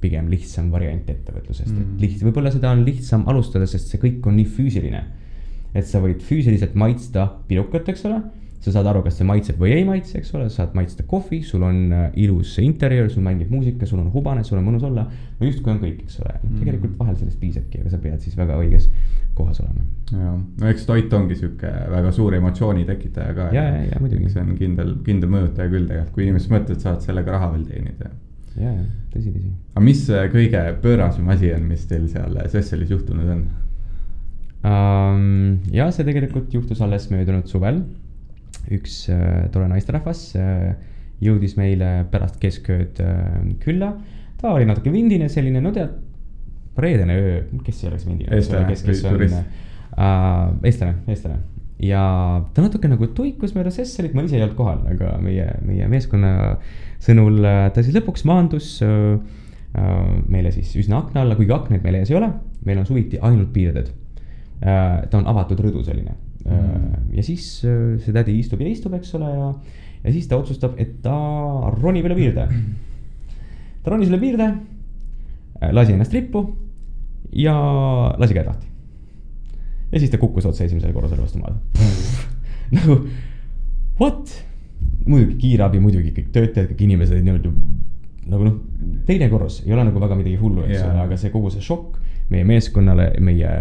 [0.00, 4.26] pigem lihtsam variant ettevõtlusest mm, et liht-, võib-olla seda on lihtsam alustada, sest see kõik
[4.28, 5.04] on nii füüsiline.
[5.76, 8.22] et sa võid füüsiliselt maitsta pirukat, eks ole
[8.66, 11.38] sa saad aru, kas see maitseb või ei maitse, eks ole, sa saad maitsta kohvi,
[11.46, 15.04] sul on äh, ilus interjöör, sul mängib muusika, sul on hubane, sul on mõnus olla.
[15.06, 18.34] no justkui on kõik, eks ole mm., tegelikult vahel sellest piisabki, aga sa pead siis
[18.38, 18.88] väga õiges
[19.36, 19.84] kohas olema.
[20.10, 23.50] ja, no eks toit ongi sihuke väga suur emotsiooni tekitaja ka.
[23.54, 24.30] Ja, ja, ja muidugi.
[24.32, 28.10] see on kindel, kindel mõjutaja küll tegelikult, kui inimesed mõtlevad, saavad sellega raha veel teenida.
[28.56, 29.52] ja, ja tõsi, tõsi.
[29.74, 33.46] aga mis see kõige pöörasem asi on, mis teil seal Sesselis juhtunud on?
[34.66, 35.62] um,.
[35.70, 37.84] ja see tegelikult juhtus alles möödunud suvel.
[38.74, 40.70] Üks uh, tore naisterahvas uh,
[41.22, 43.94] jõudis meile pärast keskööd uh, külla.
[44.40, 45.94] ta oli natuke vindine, selline, no tead,
[46.76, 48.36] reedene öö, kes ei oleks vindine.
[48.36, 49.44] Eestlane
[49.96, 51.38] eestlane, eestlane
[51.82, 52.02] ja
[52.54, 56.32] ta natuke nagu tuikus mööda Sesselit, ma ise ei olnud kohal, aga meie, meie meeskonna
[57.04, 59.18] sõnul äh, ta siis lõpuks maandus äh,
[59.76, 59.98] äh,
[60.32, 62.30] meile siis üsna akna alla, kuigi aknaid meil ees ei ole,
[62.66, 63.92] meil on suviti ainult piirded
[64.62, 65.04] äh,.
[65.10, 66.16] ta on avatud rõdu selline.
[66.46, 69.50] Ja siis äh, see tädi istub ja istub, eks ole, ja,
[70.04, 71.16] ja siis ta otsustab, et ta
[71.80, 72.46] ronib üle piirde.
[73.82, 74.50] ta ronis üle piirde,
[75.72, 76.44] lasi ennast rippu
[77.36, 77.56] ja
[78.18, 78.66] lasi käed lahti.
[79.92, 81.58] ja siis ta kukkus otse esimesele korrusele vastu maad.
[82.76, 83.00] nagu
[84.00, 84.42] what?
[85.06, 87.52] muidugi kiirabi, muidugi kõik töötajad, kõik inimesed niimoodi
[88.26, 88.56] nagu noh,
[89.06, 92.00] teine korrus ei ole nagu väga midagi hullu, eks ole, aga see kogu see šokk
[92.32, 93.52] meie meeskonnale, meie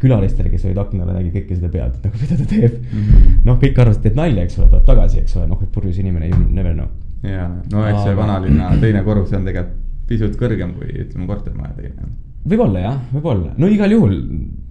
[0.00, 3.04] külalistele, kes olid akna all, nägid kõike seda pealt, et nagu mida ta teeb mm.
[3.04, 3.36] -hmm.
[3.48, 6.30] noh, kõik arvasid, et nalja, eks ole, tuleb tagasi, eks ole, noh, et purjus inimene,
[6.32, 6.88] you never know.
[7.26, 9.78] ja, no eks see vanalinna teine korrus on tegelikult
[10.10, 12.08] pisut kõrgem kui ütleme kortermaja teine.
[12.48, 14.16] võib-olla jah, võib-olla, no igal juhul,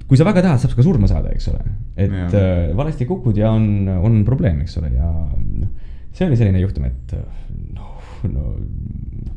[0.10, 1.62] kui sa väga tahad, saab ka surma saada, eks ole.
[1.96, 5.70] et äh, valesti kukud ja on, on probleem, eks ole, ja noh,
[6.12, 7.16] see oli selline juhtum, et
[7.78, 7.96] noh,
[8.28, 8.56] no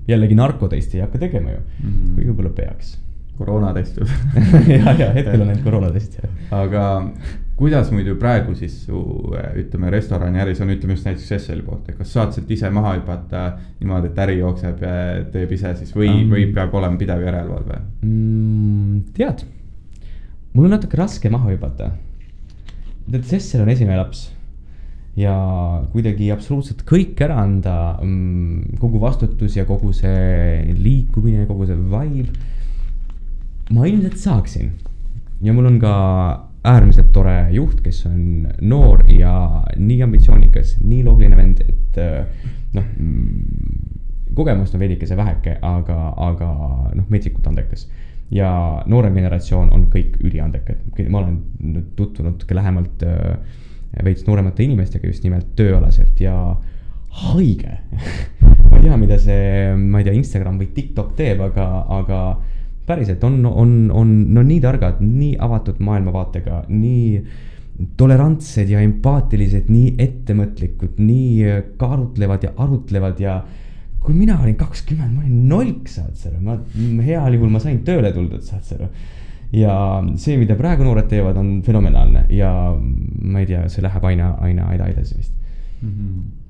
[0.09, 1.89] jällegi narkotesti ei hakka tegema ju mm.
[1.89, 2.15] -hmm.
[2.17, 2.97] kuigi võib-olla peaks.
[3.39, 4.09] Koroonatestud
[4.77, 6.35] ja, ja hetkel on ainult koroonatest jah.
[6.63, 6.85] aga
[7.57, 9.01] kuidas muidu praegu siis su
[9.61, 13.45] ütleme, restoraniäris on, ütleme just näiteks Esseli poolt, et kas saad sealt ise maha hüpata
[13.81, 14.95] niimoodi, et äri jookseb ja
[15.33, 17.81] teeb ise siis või Ähm., või peab olema pidev järelevalve?
[18.03, 19.01] mm,.
[19.17, 19.45] tead,
[20.53, 21.93] mul on natuke raske maha hüpata.
[23.07, 24.31] tead, Sessel on esimene laps
[25.19, 25.35] ja
[25.93, 32.49] kuidagi absoluutselt kõik ära anda mm,, kogu vastutus ja kogu see liikumine, kogu see vibe.
[33.71, 34.73] Ma ilmselt saaksin.
[35.43, 35.95] Ja mul on ka
[36.65, 41.99] äärmiselt tore juht, kes on noor ja nii ambitsioonikas, nii loogiline vend, et
[42.77, 43.73] noh, mm,
[44.35, 45.99] kogemust on veidikese väheke, aga,
[46.29, 46.51] aga
[46.95, 47.89] noh, metsikult andekas.
[48.33, 48.49] ja
[48.89, 50.79] noorem generatsioon on kõik üliandekad,
[51.13, 53.35] ma olen tutvunud natuke lähemalt äh,
[54.05, 56.37] veits nooremate inimestega just nimelt tööalaselt ja
[57.23, 57.75] haige.
[58.71, 62.21] Ma ei tea, mida see, ma ei tea, Instagram või TikTok teeb, aga, aga
[62.87, 67.23] päriselt on, on, on no nii targad, nii avatud maailmavaatega, nii
[67.99, 73.39] tolerantsed ja empaatilised, nii ettevõtlikud, nii kaalutlevad ja arutlevad ja
[74.03, 77.81] kui mina olin kakskümmend, ma olin nolk, saad sa aru, ma heal juhul ma sain
[77.87, 78.91] tööle tuldud, saad sa aru.
[79.57, 79.75] ja
[80.17, 84.71] see, mida praegu noored teevad, on fenomenaalne ja ma ei tea, see läheb aina, aina,
[84.75, 85.35] edasi vist
[85.83, 85.91] mm.
[85.91, 86.42] -hmm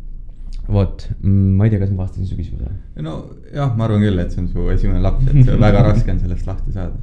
[0.73, 2.75] vot, ma ei tea, kas ma vastasin su küsimusele.
[3.05, 6.49] nojah, ma arvan küll, et see on su esimene laps, et väga raske on sellest
[6.49, 7.01] lahti saada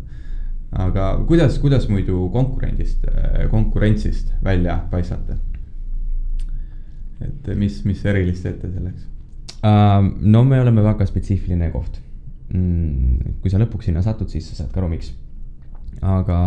[0.72, 3.06] aga kuidas, kuidas muidu konkurendist,
[3.50, 5.38] konkurentsist välja paistate?
[7.20, 9.02] et mis, mis erilist teete selleks
[9.66, 10.06] uh,?
[10.22, 11.98] no me oleme väga spetsiifiline koht
[12.54, 13.42] mm,.
[13.42, 15.12] kui sa lõpuks sinna satud, siis sa saad ka aru, miks.
[16.06, 16.40] aga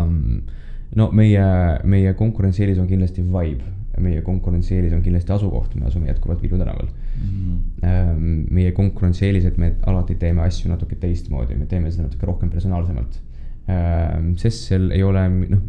[0.96, 1.44] no meie,
[1.84, 3.66] meie konkurentsieelis on kindlasti vibe,
[4.00, 7.58] meie konkurentsieelis on kindlasti asukoht, me asume jätkuvalt Viru tänaval mm.
[7.82, 8.46] -hmm.
[8.50, 13.20] meie konkurentsieelis, et me alati teeme asju natuke teistmoodi, me teeme seda natuke rohkem personaalsemalt
[13.68, 15.62] Ehm, Sessel ei ole, noh,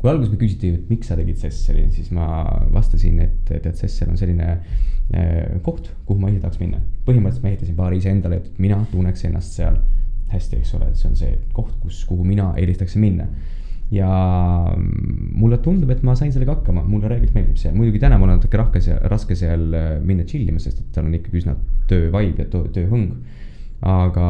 [0.00, 2.26] kui alguses me küsiti, et miks sa tegid Sesseli, siis ma
[2.72, 6.82] vastasin, et tead, Sessel on selline äh, koht, kuhu ma ise tahaks minna.
[7.06, 9.80] põhimõtteliselt ma ehitasin baari iseendale, et mina tunneks ennast seal
[10.30, 13.26] hästi, eks ole, et see on see koht, kus, kuhu mina eelistaksin minna
[13.90, 14.08] ja
[15.34, 18.38] mulle tundub, et ma sain sellega hakkama, mulle reeglilt meeldib see, muidugi täna mul on
[18.38, 21.56] natuke rahke seal, raske seal äh, minna chill ima, sest et seal on ikkagi üsna
[21.90, 23.12] töö vibe ja tööhõng.
[23.80, 24.24] Aga,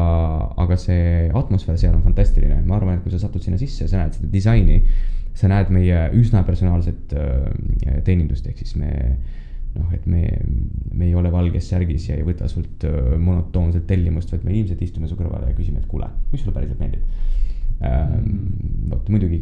[0.63, 3.99] aga see atmosfäär seal on fantastiline, ma arvan, et kui sa satud sinna sisse, sa
[3.99, 4.77] näed seda disaini,
[5.35, 8.93] sa näed meie üsna personaalset äh, teenindust, ehk siis me
[9.75, 10.23] noh, et me,
[10.95, 14.81] me ei ole valges särgis ja ei võta sult äh, monotoonset tellimust, vaid me ilmselt
[14.87, 17.03] istume su kõrvale ja küsime, et kuule, mis sulle päriselt meeldib.
[17.81, 19.41] Vot muidugi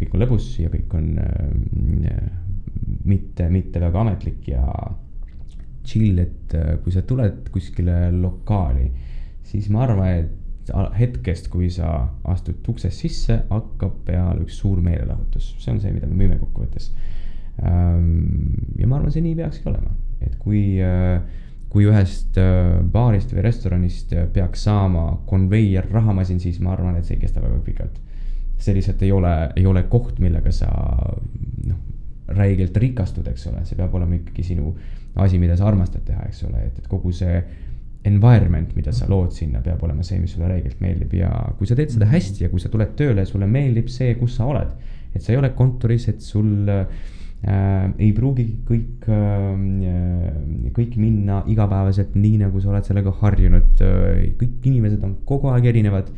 [0.00, 2.26] kõik on lõbus ja kõik on äh,
[3.04, 4.64] mitte, mitte väga ametlik ja
[5.84, 8.90] chill, et äh, kui sa tuled kuskile lokaali
[9.50, 11.90] siis ma arvan, et hetkest, kui sa
[12.30, 16.90] astud uksest sisse, hakkab peale üks suur meelelahutus, see on see, mida me müüme kokkuvõttes.
[17.58, 18.12] Ehm,
[18.78, 21.18] ja ma arvan, see nii peakski olema, et kui, äh,
[21.70, 27.16] kui ühest äh, baarist või restoranist peaks saama konveier rahamasin, siis ma arvan, et see
[27.16, 28.00] ei kesta väga pikalt.
[28.60, 31.78] see lihtsalt ei ole, ei ole koht, millega sa noh,
[32.36, 34.74] räigelt rikastud, eks ole, see peab olema ikkagi sinu
[35.16, 37.38] asi, mida sa armastad teha, eks ole, et, et kogu see
[38.04, 41.76] environment, mida sa lood sinna, peab olema see, mis sulle räigelt meeldib ja kui sa
[41.76, 42.14] teed seda mhm.
[42.16, 44.76] hästi ja kui sa tuled tööle ja sulle meeldib see, kus sa oled.
[45.14, 46.84] et sa ei ole kontoris, et sul äh,
[47.40, 54.26] ei pruugi kõik äh,, kõik minna igapäevaselt nii, nagu sa oled sellega harjunud äh,.
[54.40, 56.10] kõik inimesed on kogu aeg erinevad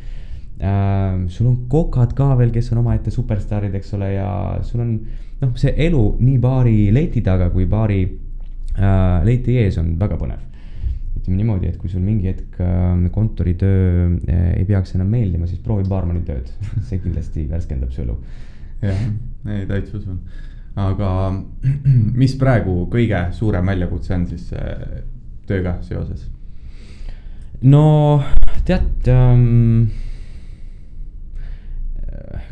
[0.59, 1.23] äh,.
[1.31, 4.27] sul on kokad ka veel, kes on omaette superstaarid, eks ole, ja
[4.67, 4.97] sul on
[5.43, 10.49] noh, see elu nii baari leti taga kui baari äh, leti ees on väga põnev
[11.23, 15.61] ütleme niimoodi, et kui sul mingi hetk äh, kontoritöö äh, ei peaks enam meeldima, siis
[15.63, 16.49] proovi baarmani tööd
[16.89, 18.17] see kindlasti värskendab su elu.
[18.83, 19.05] jah,
[19.55, 20.19] ei täitsa usun.
[20.79, 21.09] Aga
[22.21, 25.03] mis praegu kõige suurem väljakutse on siis äh,
[25.49, 26.25] tööga seoses?
[27.61, 28.21] no
[28.67, 29.91] tead ähm,.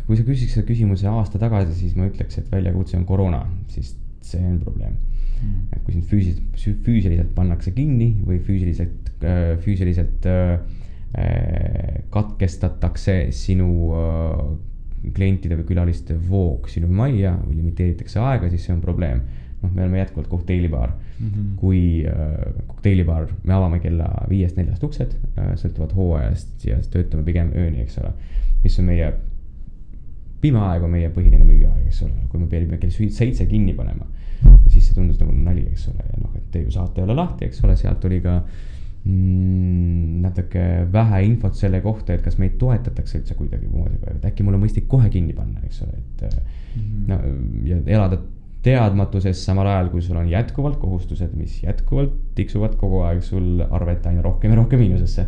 [0.05, 3.93] kui sa küsiks selle küsimuse aasta tagasi, siis ma ütleks, et väljakutse on koroona, siis
[4.25, 4.97] see on probleem
[5.41, 5.81] mm..
[5.86, 10.60] kui sind füüsiliselt, füüsiliselt pannakse kinni või füüsiliselt, äh, füüsiliselt äh,
[12.12, 13.67] katkestatakse sinu
[15.15, 19.21] klientide või külaliste voog sinu majja või limiteeritakse aega, siis see on probleem.
[19.61, 21.27] noh, me oleme jätkuvalt kokteilibaar mm.
[21.27, 21.49] -hmm.
[21.55, 27.81] kui äh, kokteilibaar, me avame kella viiest-neljast uksed äh,, sõltuvalt hooajast ja töötame pigem ööni,
[27.81, 28.13] eks ole.
[28.63, 29.13] mis on meie,
[30.41, 34.05] pime aeg on meie põhiline müügiaeg, eks ole, kui me peame kell seitse kinni panema
[34.71, 37.47] siis see tundus nagu nali, eks ole, ja noh, et te ju saate olla lahti,
[37.47, 38.69] eks ole, sealt oli ka mm,
[39.01, 44.59] natuke vähe infot selle kohta, et kas meid toetatakse üldse kuidagimoodi või et äkki mul
[44.59, 47.07] on mõistlik kohe kinni panna, eks ole, et mm -hmm.
[47.09, 47.15] no
[47.65, 48.21] ja elada
[48.61, 54.05] teadmatuses samal ajal, kui sul on jätkuvalt kohustused, mis jätkuvalt tiksuvad kogu aeg sul arvet
[54.05, 55.25] aina rohkem ja rohkem miinusesse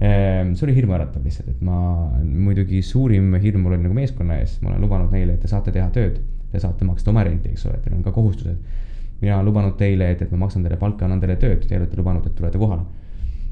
[0.00, 4.58] ehm, see oli hirmuäratav lihtsalt, et ma muidugi suurim hirm mul oli nagu meeskonna ees,
[4.62, 6.18] ma olen lubanud neile, et te saate teha tööd
[6.52, 8.80] te saate maksta oma renti, eks ole, teil on ka kohustused.
[9.22, 11.96] mina olen lubanud teile, et, et ma maksan teile palka, annan teile tööd, te olete
[11.96, 12.82] lubanud, et tulete kohale.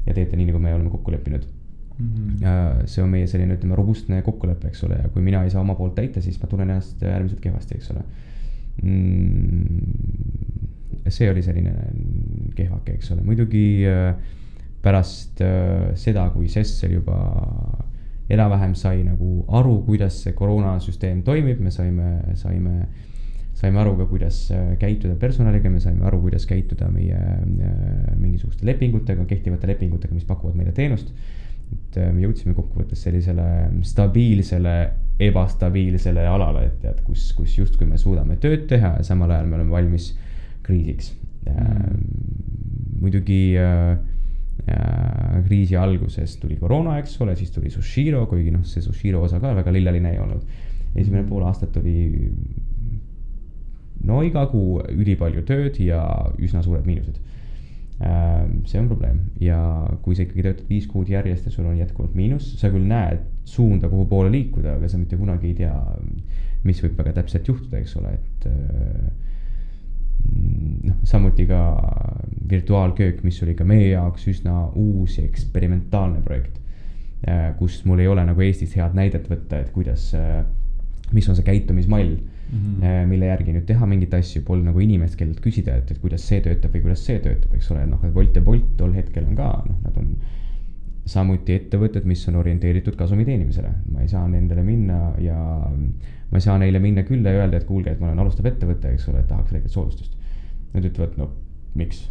[0.05, 1.45] Ja teete nii, nagu me oleme kokku leppinud
[1.97, 2.07] mm.
[2.07, 2.85] -hmm.
[2.85, 5.75] see on meie selline, ütleme, robustne kokkulepe, eks ole, ja kui mina ei saa oma
[5.75, 8.03] poolt täita, siis ma tunnen ennast äärmiselt kehvasti, eks ole
[8.83, 9.81] mm,.
[11.07, 11.73] see oli selline
[12.55, 14.15] kehvake, eks ole, muidugi äh,
[14.81, 17.17] pärast äh, seda, kui Sessel juba
[18.31, 22.87] enam-vähem sai nagu aru, kuidas see koroonasüsteem toimib, me saime, saime,
[23.61, 27.19] saime aru ka, kuidas äh, käituda personaliga, me saime aru, kuidas käituda meie
[28.17, 31.13] mingisuguste lepingutega, kehtivate lepingutega, mis pakuvad meile teenust.
[31.71, 33.45] et me jõudsime kokkuvõttes sellisele
[33.87, 34.73] stabiilsele,
[35.23, 39.55] ebastabiilsele alale, et tead, kus, kus justkui me suudame tööd teha ja samal ajal me
[39.55, 40.09] oleme valmis
[40.65, 41.13] kriisiks
[41.47, 42.01] mm..
[42.99, 43.95] muidugi äh,
[45.45, 49.55] kriisi alguses tuli koroona, eks ole, siis tuli Sushiro, kuigi noh, see Sushiro osa ka
[49.57, 50.43] väga lilleline ei olnud.
[50.95, 52.27] esimene pool aastat oli
[54.07, 56.01] no iga kuu ülipalju tööd ja
[56.39, 57.19] üsna suured miinused.
[58.01, 59.59] see on probleem ja
[60.01, 63.19] kui sa ikkagi töötad viis kuud järjest ja sul on jätkuvalt miinus, sa küll näed
[63.45, 65.75] suunda, kuhu poole liikuda, aga sa mitte kunagi ei tea,
[66.65, 68.47] mis võib väga täpselt juhtuda, eks ole, et
[70.83, 71.59] noh, samuti ka
[72.49, 76.57] virtuaalköök, mis oli ka meie jaoks üsna uus ja eksperimentaalne projekt.
[77.27, 80.41] Äh, kus mul ei ole nagu Eestis head näidet võtta, et kuidas, äh,
[81.13, 82.15] mis on see käitumismall
[82.51, 83.07] mm, -hmm.
[83.07, 86.41] mille järgi nüüd teha mingeid asju, polnud nagu inimest, kellelt küsida, et, et kuidas see
[86.41, 89.49] töötab või kuidas see töötab, eks ole, noh, Wolt ja Bolt tol hetkel on ka,
[89.67, 90.15] noh, nad on
[91.05, 95.37] samuti ettevõtted, mis on orienteeritud kasumi teenimisele, ma ei saa nendele minna ja
[96.31, 98.93] ma ei saa neile minna külla ja öelda, et kuulge, et ma olen alustav ettevõte,
[98.93, 100.17] eks ole, et tahaks väikest soodustust.
[100.73, 101.31] Nad ütlevad, no
[101.75, 102.05] miks?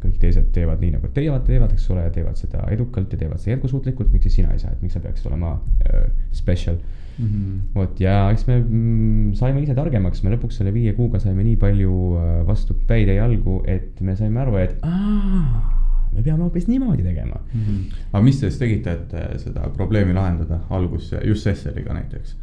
[0.00, 3.56] Kõik teised teevad nii, nagu teie teevad, eks ole, teevad seda edukalt ja teevad seda
[3.56, 6.78] jätkusuutlikult, miks siis sina ei saa, et miks sa peaksid olema äh, special
[7.20, 7.58] mm -hmm..
[7.74, 11.56] vot ja eks me mm, saime ise targemaks, me lõpuks selle viie kuuga saime nii
[11.56, 15.76] palju äh, vastu päid ja jalgu, et me saime aru, et aa,
[16.12, 17.60] me peame hoopis niimoodi tegema mm.
[17.60, 18.02] -hmm.
[18.12, 22.36] aga mis te siis tegite, et äh, seda probleemi lahendada algus, just Sesseliga näiteks,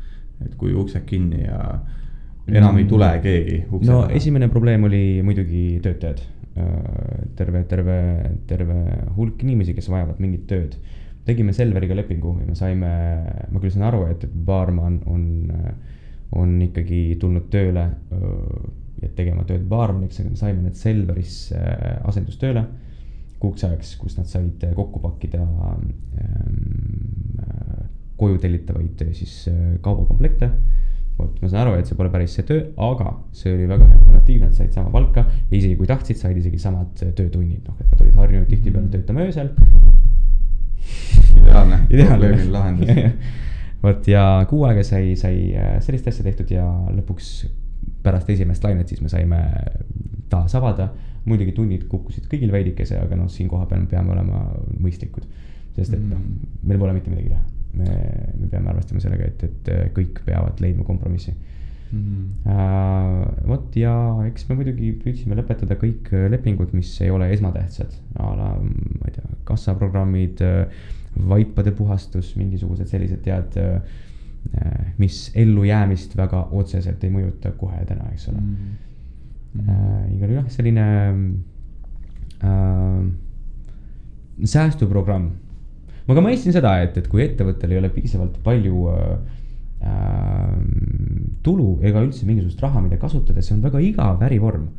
[0.46, 1.80] et kui uksed kinni ja
[2.48, 6.22] enam ei tule keegi ukse no esimene probleem oli muidugi töötajad.
[7.38, 7.98] Terve, terve,
[8.48, 8.78] terve
[9.18, 10.78] hulk inimesi, kes vajavad mingit tööd.
[11.28, 12.90] tegime Selveriga lepingu ja me saime,
[13.52, 15.24] ma küll saan aru, et, baarman on,
[16.32, 17.84] on ikkagi tulnud tööle
[19.02, 21.60] ja tegema tööd baarmaniks, aga me saime need Selverisse
[22.08, 22.64] asendustööle
[23.42, 25.92] kuuks ajaks, kus nad said kokku pakkida ähm,
[28.18, 29.44] koju tellitavaid siis
[29.86, 30.50] kaubakomplekte
[31.18, 33.98] vot ma saan aru, et see pole päris see töö, aga see oli väga hea
[33.98, 37.90] alternatiiv, nad said sama palka ja isegi kui tahtsid, said isegi samad töötunnid, noh, et
[37.90, 38.94] nad olid harjunud tihtipeale mhm.
[38.94, 39.50] töötama öösel.
[41.42, 42.94] ideaalne, probleemile lahendus.
[43.84, 47.34] vot ja kuu aega sai, sai äh, sellist asja tehtud ja lõpuks
[48.06, 49.42] pärast esimest lainet siis me saime
[50.30, 50.92] taas avada.
[51.28, 54.46] muidugi tunnid kukkusid kõigil veidikese, aga noh, siin kohapeal me peame olema
[54.80, 55.26] mõistlikud.
[55.76, 56.58] sest et noh, mhm.
[56.64, 57.92] meil pole mitte midagi teha me,
[58.38, 62.00] me peame arvestama sellega, et, et kõik peavad leidma kompromissi mm.
[62.00, 62.52] -hmm.
[62.52, 63.94] Uh, vot ja
[64.28, 69.16] eks me muidugi püüdsime lõpetada kõik lepingud, mis ei ole esmatähtsad, a la, ma ei
[69.16, 70.44] tea, kassaprogrammid,
[71.28, 73.56] vaipade puhastus, mingisugused sellised tead,
[74.98, 78.52] mis ellujäämist väga otseselt ei mõjuta kohe täna, eks ole mm.
[78.56, 78.84] -hmm.
[79.58, 80.84] Uh, igal juhul jah, selline
[82.46, 83.08] uh,
[84.44, 85.32] säästuprogramm
[86.08, 89.00] ma ka mõistsin seda, et, et kui ettevõttel ei ole piisavalt palju äh,
[89.84, 90.52] äh,
[91.46, 94.70] tulu ega üldse mingisugust raha, mida kasutada, see on väga igav ärivorm.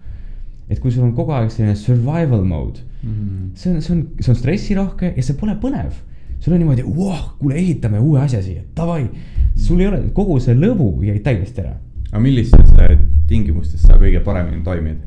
[0.69, 3.45] et kui sul on kogu aeg selline survival mode mm, -hmm.
[3.57, 5.93] see on, see on, see on stressirohke ja see pole põnev.
[6.41, 6.83] sul on niimoodi,
[7.38, 9.09] kuule, ehitame uue asja siia, davai.
[9.57, 11.77] sul ei ole, kogu see lõbu jäi täiesti ära.
[12.11, 12.75] aga millistes
[13.29, 15.05] tingimustes sa kõige paremini toimid?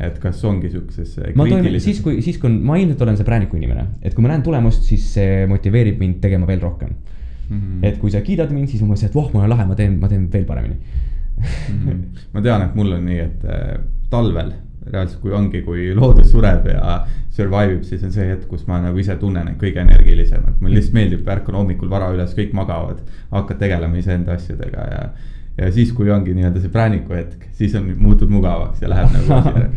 [0.00, 1.16] Et kas ongi sihukeses.
[1.34, 4.32] ma toimin siis, kui, siis kui ma ilmselt olen see prääniku inimene, et kui ma
[4.32, 7.58] näen tulemust, siis see motiveerib mind tegema veel rohkem mm.
[7.58, 7.86] -hmm.
[7.90, 9.98] et kui sa kiidad mind, siis ma mõtlen, et voh, mul on lahe, ma teen,
[10.00, 11.78] ma teen veel paremini mm.
[11.84, 12.02] -hmm.
[12.34, 13.78] ma tean, et mul on nii, et äh,
[14.10, 14.52] talvel
[14.92, 17.00] reaalselt, kui ongi, kui loodus sureb ja
[17.38, 20.60] survive ib, siis on see hetk, kus ma nagu ise tunnen end kõige energilisem, et
[20.60, 23.02] mulle lihtsalt meeldib, ärkan hommikul vara üles, kõik magavad.
[23.30, 25.02] hakkad tegelema iseenda asjadega ja
[25.58, 29.28] ja siis, kui ongi nii-öelda see prääniku hetk, siis on, muutud mugavaks ja läheb nagu
[29.38, 29.68] asi ära.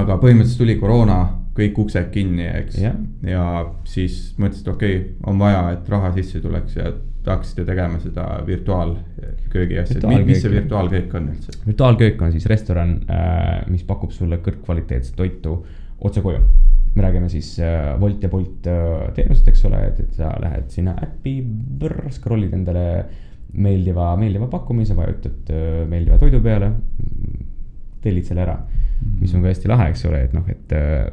[0.00, 1.18] aga põhimõtteliselt tuli koroona,
[1.56, 2.74] kõik uksed kinni, eks.
[2.80, 2.96] Yeah..
[3.26, 3.44] ja
[3.88, 6.84] siis mõtlesid, okei okay,, on vaja, et raha sisse tuleks ja
[7.26, 11.50] hakkasite tegema seda virtuaalköögi asja, mis see virtuaalköök on üldse?
[11.66, 15.52] virtuaalköök on siis restoran, äh, mis pakub sulle kõrgkvaliteetset toitu
[16.00, 16.40] otse koju
[16.94, 20.70] me räägime siis äh, Wolt ja Bolt äh, teenust, eks ole, et, et sa lähed
[20.74, 21.36] sinna äppi,
[22.16, 22.84] scroll'id endale
[23.52, 26.72] meeldiva, meeldiva pakkumise, vajutad äh, meeldiva toidu peale.
[28.00, 28.54] tellid selle ära,
[29.20, 31.10] mis on ka hästi lahe, eks ole, et noh, et äh,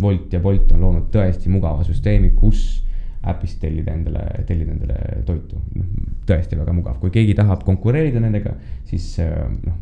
[0.00, 2.80] Wolt ja Bolt on loonud tõesti mugava süsteemi, kus
[3.28, 5.60] äpist tellida endale, tellida endale toitu.
[5.76, 5.90] noh,
[6.26, 8.54] tõesti väga mugav, kui keegi tahab konkureerida nendega,
[8.88, 9.76] siis äh, noh,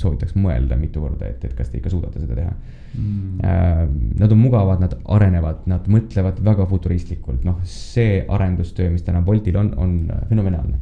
[0.00, 2.54] soovitaks mõelda mitu korda, et, et kas te ikka suudate seda teha
[2.94, 4.12] mm..
[4.20, 9.58] Nad on mugavad, nad arenevad, nad mõtlevad väga futuristlikult, noh, see arendustöö, mis täna Boltil
[9.60, 9.98] on, on
[10.30, 10.78] fenomenaalne.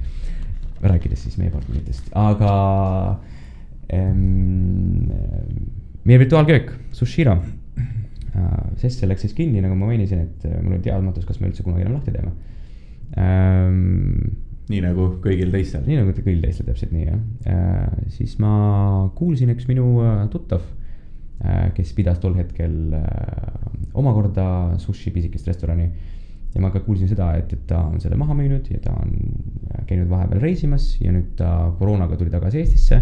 [0.82, 2.52] rääkides siis meie partneritest, aga
[3.94, 5.10] ähm,
[6.04, 7.36] meie virtuaalköök, Sushiro
[8.32, 11.36] Äh, sest see läks siis kinni, nagu ma mainisin, et äh, mul oli teadmatus, kas
[11.40, 12.30] me üldse kunagi enam lahti teeme
[13.20, 14.38] ähm,.
[14.72, 15.82] nii nagu kõigil teistel.
[15.84, 17.18] nii nagu kõigil teistel, täpselt nii jah
[17.52, 18.06] äh,.
[18.14, 18.54] siis ma
[19.18, 20.81] kuulsin üks minu äh, tuttav äh,,
[21.74, 25.90] kes pidas tol hetkel äh, omakorda sushi pisikest restorani.
[26.52, 29.14] ja ma ka kuulsin seda, et, et ta on selle maha müünud ja ta on
[29.88, 33.00] käinud vahepeal reisimas ja nüüd ta koroonaga tuli tagasi Eestisse.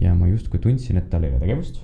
[0.00, 1.80] ja ma justkui tundsin, et tal ei ole tegevust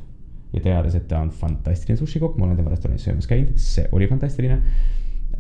[0.53, 4.09] ja teades, et ta on fantastiline sushikokk, ma olen tema restoranis söömas käinud, see oli
[4.09, 4.61] fantastiline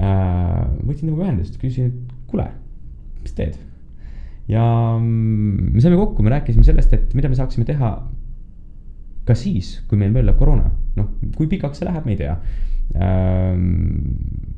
[0.00, 0.64] äh,.
[0.84, 2.48] võtsin temaga ühendust, küsisin, et kuule,
[3.22, 3.60] mis teed?
[4.48, 4.64] ja
[4.96, 7.92] mm, me saime kokku, me rääkisime sellest, et mida me saaksime teha
[9.28, 12.36] ka siis, kui meil möllab koroona, noh, kui pikaks see läheb, me ei tea
[12.96, 13.54] äh,.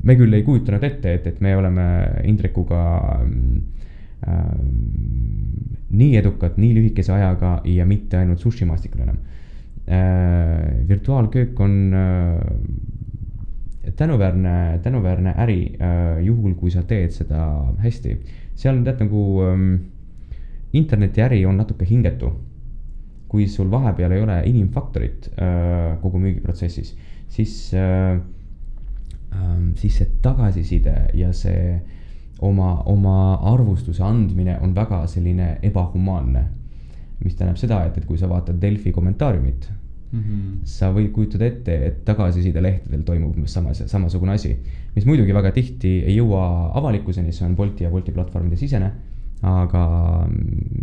[0.01, 1.85] me küll ei kujutanud ette, et, et me oleme
[2.25, 2.83] Indrekuga
[3.21, 4.55] äh,
[5.91, 9.19] nii edukad nii lühikese ajaga ja mitte ainult sushimaastikul enam
[9.91, 12.39] äh, virtuaalköök on äh,
[13.95, 17.41] tänuväärne, tänuväärne äri äh, juhul, kui sa teed seda
[17.81, 18.17] hästi.
[18.55, 19.75] seal on tead nagu ähm,
[20.73, 22.31] internetiäri on natuke hingetu.
[23.31, 26.95] Kui sul vahepeal ei ole inimfaktorit äh, kogu müügiprotsessis,
[27.31, 28.19] siis äh,,
[29.31, 31.77] äh, siis see tagasiside ja see
[32.41, 33.17] oma, oma
[33.53, 36.47] arvustuse andmine on väga selline ebahumaanne
[37.25, 40.57] mis tähendab seda, et, et kui sa vaatad Delfi kommentaariumit mm, -hmm.
[40.65, 44.55] sa võid kujutada ette, et tagasisidelehtedel toimub umbes sama, samasugune asi.
[44.95, 48.91] mis muidugi väga tihti ei jõua avalikkuseni, see on Bolti ja Bolti platvormide sisene.
[49.41, 49.83] Aga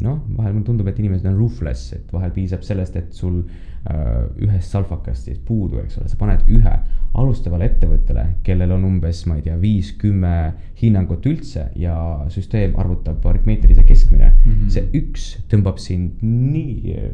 [0.02, 3.44] noh, vahel mulle tundub, et inimesed on ruthless, et vahel piisab sellest, et sul
[3.89, 6.72] ühest salfakast siis puudu, eks ole, sa paned ühe
[7.18, 10.33] alustavale ettevõttele, kellel on umbes, ma ei tea, viis-kümme
[10.79, 11.95] hinnangut üldse ja
[12.33, 14.53] süsteem arvutab aritmeetilise keskmine mm.
[14.53, 14.68] -hmm.
[14.74, 17.09] see üks tõmbab sind nii äh,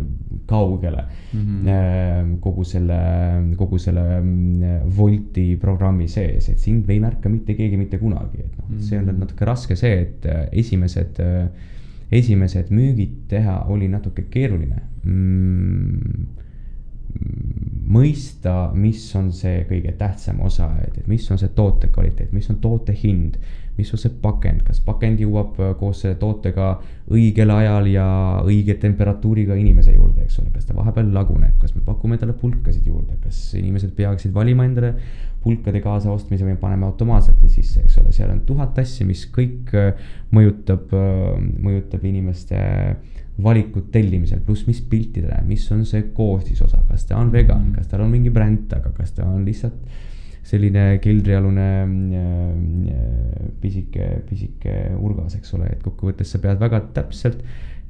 [0.50, 2.34] kaugele mm -hmm.
[2.40, 2.98] kogu selle,
[3.56, 4.04] kogu selle
[4.96, 8.76] Wolti mm, programmi sees, et sind ei märka mitte keegi mitte kunagi, et noh mm
[8.76, 11.22] -hmm., see on natuke raske see, et äh, esimesed
[12.12, 16.42] esimesed müügid teha oli natuke keeruline mm
[17.94, 22.58] mõista, mis on see kõige tähtsam osa, et, mis on see toote kvaliteet, mis on
[22.62, 23.38] toote hind,
[23.78, 26.68] mis on see pakend, kas pakend jõuab äh, koos selle tootega
[27.14, 28.06] õigel ajal ja
[28.44, 32.86] õige temperatuuriga inimese juurde, eks ole, kas ta vahepeal laguneb, kas me pakume talle pulkasid
[32.86, 34.94] juurde, kas inimesed peaksid valima endale
[35.44, 40.06] pulkade kaasaostmise või paneme automaatselt sisse, eks ole, seal on tuhat asja, mis kõik äh,
[40.34, 41.34] mõjutab, äh,
[41.66, 42.62] mõjutab inimeste
[43.42, 48.04] valikut tellimisel, pluss mis piltidele, mis on see koostisosa, kas ta on vegan, kas tal
[48.04, 49.74] on mingi bränd taga, kas ta on lihtsalt
[50.44, 57.40] selline keldrialune äh, pisike, pisike urgas, eks ole, et kokkuvõttes sa pead väga täpselt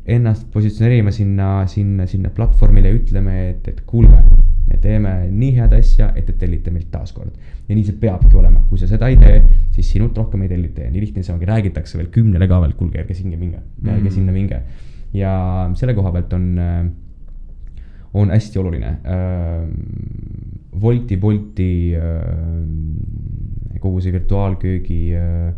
[0.05, 4.20] ennast positsioneerima sinna, sinna, sinna platvormile ja ütleme, et, et kuulge,
[4.68, 7.32] me teeme nii head asja, et te tellite meilt taaskord.
[7.64, 9.38] ja nii see peabki olema, kui sa seda ei tee,
[9.72, 12.74] siis sinult rohkem ei tellita ja nii lihtne see ongi, räägitakse veel kümnele ka veel,
[12.76, 14.14] kuulge, ärge sinna minge, ärge mm -hmm.
[14.14, 14.61] sinna minge.
[15.14, 16.86] ja selle koha pealt on, äh,
[18.14, 19.64] on hästi oluline äh,
[20.81, 25.55] Wolti, Bolti äh, kogu see virtuaalköögi äh,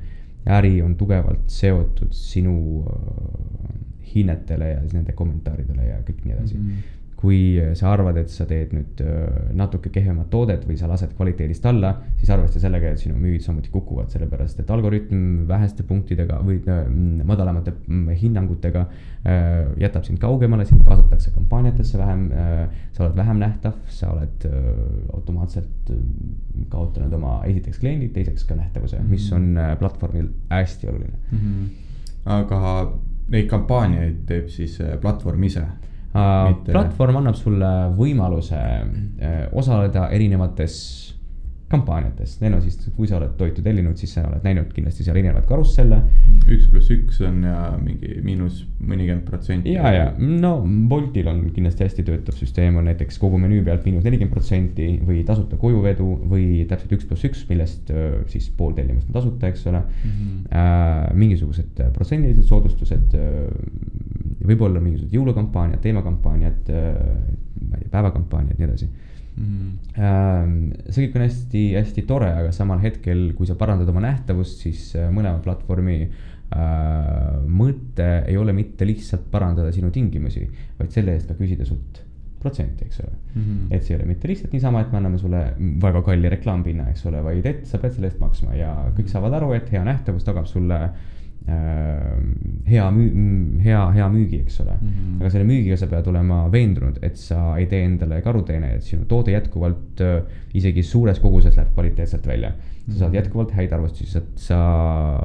[0.58, 3.72] äri on tugevalt seotud sinu äh,
[4.14, 6.68] hinnetele ja nende kommentaaridele ja kõik nii edasi mm.
[6.68, 9.00] -hmm kui sa arvad, et sa teed nüüd
[9.56, 13.72] natuke kehvemat toodet või sa lased kvaliteedist alla, siis arvesta sellega, et sinu müügid samuti
[13.72, 16.60] kukuvad, sellepärast et algoritm väheste punktidega või
[17.24, 18.84] madalamate mm, hinnangutega
[19.80, 22.28] jätab sind kaugemale, sind kaasatakse kampaaniatesse vähem,
[22.92, 24.46] sa oled vähem nähtav, sa oled
[25.16, 25.90] automaatselt
[26.68, 29.10] kaotanud oma esiteks kliendid, teiseks ka nähtavuse mm, -hmm.
[29.10, 31.38] mis on platvormil hästi oluline mm.
[31.38, 31.66] -hmm.
[32.24, 32.92] aga
[33.28, 35.64] neid kampaaniaid teeb siis platvorm ise
[36.16, 36.72] Mitte...
[36.72, 40.78] platvorm annab sulle võimaluse äh, osaleda erinevates
[41.66, 45.16] kampaaniatest, need on siis, kui sa oled toitu tellinud, siis sa oled näinud kindlasti seal
[45.18, 45.98] erinevaid karusselle.
[46.46, 49.74] üks pluss üks on ja mingi miinus mõnikümmend protsenti.
[49.74, 50.60] ja, ja no
[50.90, 55.24] Boltil on kindlasti hästi töötav süsteem, on näiteks kogu menüü pealt miinus nelikümmend protsenti või
[55.26, 59.66] tasuta kojuvedu või täpselt üks pluss üks, millest äh, siis pool tellimust on tasuta, eks
[59.66, 60.14] ole mm.
[60.14, 60.32] -hmm.
[60.56, 63.50] Äh, mingisugused protsendilised soodustused äh,,
[64.48, 66.94] võib-olla mingisugused jõulukampaaniad, teemakampaaniad äh,,
[67.60, 68.88] ma ei tea, päevakampaaniad, nii edasi
[69.36, 70.88] mm..
[70.88, 75.10] see kõik on hästi-hästi tore, aga samal hetkel, kui sa parandad oma nähtavust, siis äh,
[75.14, 76.10] mõlema platvormi äh,
[77.46, 80.46] mõte ei ole mitte lihtsalt parandada sinu tingimusi,
[80.80, 82.02] vaid selle eest ka küsida sult
[82.40, 83.42] protsenti, eks ole mm.
[83.42, 83.74] -hmm.
[83.74, 85.42] et see ei ole mitte lihtsalt niisama, et me anname sulle
[85.82, 89.34] väga kalli reklaampinna, eks ole, vaid et sa pead selle eest maksma ja kõik saavad
[89.40, 91.15] aru, et hea nähtavus tagab sulle Äh,
[91.46, 94.88] hea müü-, hea, hea müügi, eks ole mm.
[94.88, 95.20] -hmm.
[95.20, 99.06] aga selle müügiga sa pead olema veendunud, et sa ei tee endale karuteene, et sinu
[99.06, 100.16] toode jätkuvalt äh,
[100.54, 102.52] isegi suures koguses läheb kvaliteetselt välja.
[102.86, 103.16] sa saad mhm.
[103.16, 104.58] jätkuvalt häid arvustusi, sa, sa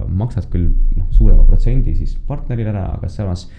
[0.09, 3.51] maksad küll noh, suurema protsendi siis partnerile ära, aga samas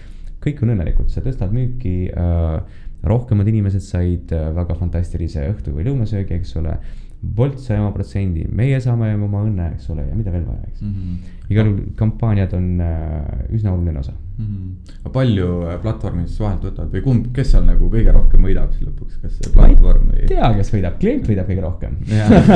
[0.43, 2.81] kõik on õnnelikud, sa tõstad müüki äh,.
[3.03, 6.77] rohkemad inimesed said äh, väga fantastilise õhtu või lõunasöögi, eks ole
[7.23, 10.81] Bolt sai oma protsendi, meie saame oma õnne, eks ole, ja mida veel vaja, eks
[10.81, 10.89] mm.
[10.91, 11.42] -hmm.
[11.53, 14.45] Igal juhul kampaaniad on äh, üsna oluline osa mm.
[14.45, 15.11] -hmm.
[15.15, 18.87] palju äh, platvormid siis vahelt võtavad või kumb, kes seal nagu kõige rohkem võidab siis
[18.87, 20.27] lõpuks, kas see platvorm või?
[20.31, 21.97] tea, kes võidab, klient võidab kõige rohkem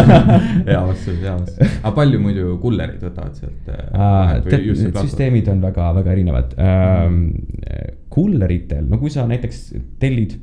[0.72, 1.78] hea vastus, hea vastus.
[1.82, 4.36] aga palju muidu kullerid võtavad sealt äh,?
[4.48, 6.66] Need süsteemid on väga, väga erinevad mm.
[6.66, 7.98] -hmm.
[8.10, 9.68] kulleritel, no kui sa näiteks
[10.00, 10.40] tellid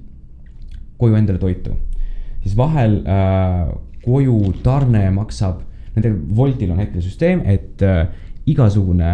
[0.99, 1.75] koju endale toitu,
[2.43, 3.73] siis vahel äh,
[4.05, 5.63] koju tarne maksab,
[5.95, 8.07] nende Woltil on hetkel süsteem, et äh,
[8.51, 9.11] igasugune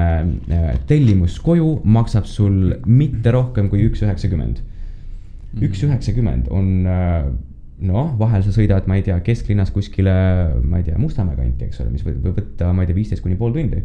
[0.51, 4.65] äh, tellimus koju maksab sul mitte rohkem kui üks üheksakümmend.
[5.51, 5.63] Mhm.
[5.67, 7.31] üks üheksakümmend on äh,
[7.87, 10.13] noh, vahel sa sõidad, ma ei tea, kesklinnas kuskile,
[10.63, 13.25] ma ei tea, Mustamäe kanti, eks ole, mis võib, võib võtta, ma ei tea, viisteist
[13.25, 13.83] kuni pool tundi.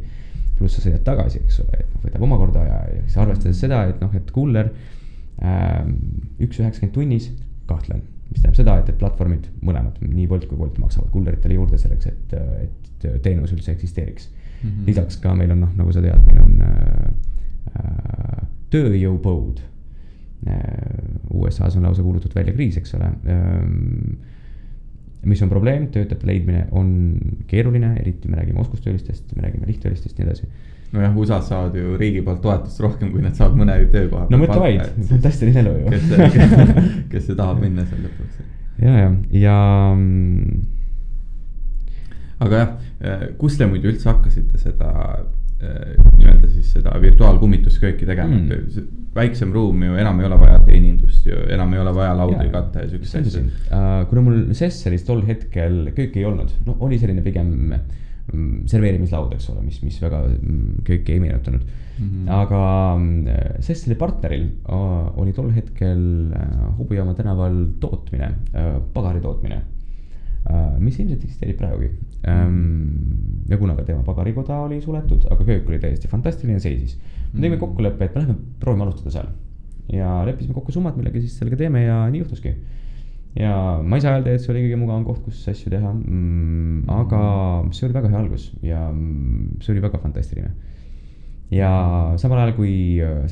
[0.55, 3.81] pluss sa sõidad tagasi, eks ole, et noh, võtab omakorda aja ja siis arvestades seda,
[3.91, 4.69] et noh, et kuller
[5.41, 5.81] äh,
[6.39, 7.31] üks üheksakümmend tunnis,
[7.67, 11.77] kahtlen mis tähendab seda, et, et platvormid mõlemad, nii Bolt kui Wolt maksavad kulleritele juurde
[11.79, 12.33] selleks, et,
[12.65, 14.29] et teenus üldse eksisteeriks
[14.65, 14.71] mm.
[14.71, 14.87] -hmm.
[14.87, 17.07] lisaks ka meil on noh, nagu sa tead, meil on äh,
[17.79, 19.63] äh, tööjõupõud
[20.47, 20.61] äh,.
[21.35, 24.15] USA-s on lausa kuulutatud välja kriis, eks ole ähm,
[25.25, 30.27] mis on probleem, töötajate leidmine on keeruline, eriti me räägime oskustöölistest, me räägime lihttöölistest, nii
[30.27, 30.47] edasi
[30.95, 34.27] nojah, USA-s saavad ju riigi poolt toetust rohkem, kui nad saavad mõne töökoha.
[34.31, 35.93] no mõtle vaid, fantastiline elu ju.
[35.95, 36.05] kes,
[37.11, 38.43] kes see tahab minna seal lõpuks.
[38.83, 39.09] ja, ja,
[39.45, 39.59] ja.
[42.43, 44.91] Aga jah, eh, kus te muidu üldse hakkasite seda
[45.61, 51.27] eh, nii-öelda siis seda virtuaalkummituskööki tegema mm., väiksem ruum ju enam ei ole vaja teenindust
[51.29, 53.43] ju, enam ei ole vaja laudu katta ja siukseid asju.
[53.69, 57.53] Uh, kuna mul Sesseris tol hetkel kööki ei olnud, no oli selline pigem
[58.33, 62.07] Mm, serveerimislaud, eks ole, mis, mis väga mm, kööki ei meenutanud mm.
[62.07, 62.29] -hmm.
[62.33, 64.47] aga Sesseli partneril
[65.21, 69.59] oli tol hetkel äh, Hobujaama tänaval tootmine, äh, pagari tootmine,
[70.49, 71.91] äh, mis ilmselt eksisteerib praegugi.
[72.25, 76.97] Ja kuna ka tema pagarikoda oli suletud, aga köök oli täiesti fantastiline, seisis.
[77.33, 79.27] me tegime kokkuleppe, et me lähme proovime alustada seal
[79.93, 82.55] ja leppisime kokku summad, millega siis sellega teeme ja nii juhtuski
[83.35, 86.85] ja ma ei saa öelda, et see oli kõige mugavam koht, kus asju teha mm,.
[87.01, 87.21] aga
[87.75, 88.85] see oli väga hea algus ja
[89.59, 90.53] see oli väga fantastiline.
[91.53, 91.71] ja
[92.21, 92.75] samal ajal, kui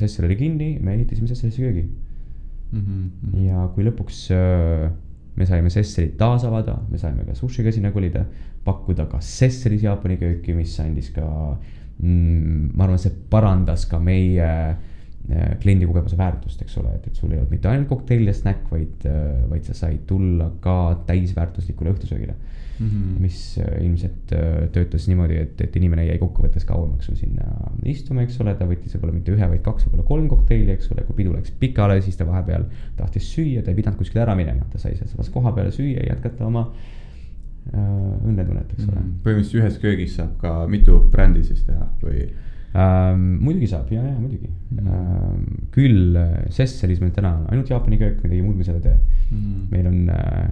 [0.00, 2.84] Sessel oli kinni, me ehitasime Sesselisse köögi mm.
[2.84, 3.40] -hmm.
[3.48, 4.92] ja kui lõpuks äh,
[5.34, 8.26] me saime Sesselit taas avada, me saime ka sushiga sinna kolida,
[8.64, 11.26] pakkuda ka Sesselis Jaapani kööki, mis andis ka
[11.98, 14.50] mm,, ma arvan, see parandas ka meie
[15.24, 18.32] Äh, kliendi kogemuse väärtust, eks ole, et, et sul ei olnud mitte ainult kokteil ja
[18.36, 20.74] snäkk, vaid, äh, vaid sa said tulla ka
[21.08, 22.90] täisväärtuslikule õhtusöögile mm.
[22.90, 23.14] -hmm.
[23.24, 24.34] mis äh, ilmselt
[24.74, 27.46] töötas niimoodi, et, et inimene jäi kokkuvõttes kauemaks sul sinna
[27.88, 31.06] istuma, eks ole, ta võttis võib-olla mitte ühe, vaid kaks, võib-olla kolm kokteili, eks ole,
[31.08, 32.68] kui pidu läks pikale, siis ta vahepeal
[33.00, 36.12] tahtis süüa, ta ei pidanud kuskile ära minema, ta sai sealsamas koha peal süüa ja
[36.12, 37.03] jätkata oma äh,
[37.72, 39.12] õnnetunnet, eks ole mm.
[39.24, 42.26] põhimõtteliselt ühes köögis saab ka mitu brändi siis teha või?
[42.74, 43.24] ähm,.
[43.40, 44.90] muidugi saab ja, ja muidugi mm.
[44.90, 45.46] ähm,.
[45.74, 48.98] küll äh, Sesseris meil täna on ainult Jaapani köök, midagi muud me seal ei tee
[49.30, 49.64] mm.
[49.72, 50.50] meil on äh,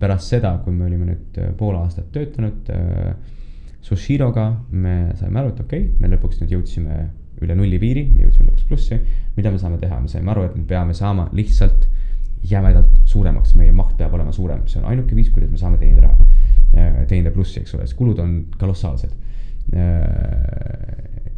[0.00, 3.14] pärast seda, kui me olime nüüd äh, pool aastat töötanud äh,
[3.86, 7.04] Sushiroga, me saime aru, et okei okay,, me lõpuks nüüd jõudsime
[7.44, 8.98] üle nulli piiri, jõudsime lõpuks plussi.
[9.36, 11.86] mida me saame teha, me saime aru, et me peame saama lihtsalt
[12.50, 16.06] jämedalt suuremaks, meie maht peab olema suurem, see on ainuke viis, kuidas me saame teenida
[16.06, 16.28] raha,
[16.76, 19.24] äh, teenida plussi, eks ole, sest kulud on kolossaalsed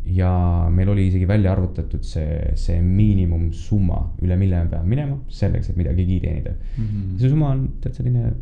[0.08, 0.30] ja
[0.72, 5.78] meil oli isegi välja arvutatud see, see miinimumsumma, üle mille me peame minema selleks, et
[5.78, 6.84] midagigi teenida mm.
[6.84, 7.16] -hmm.
[7.20, 8.32] see summa on tead selline,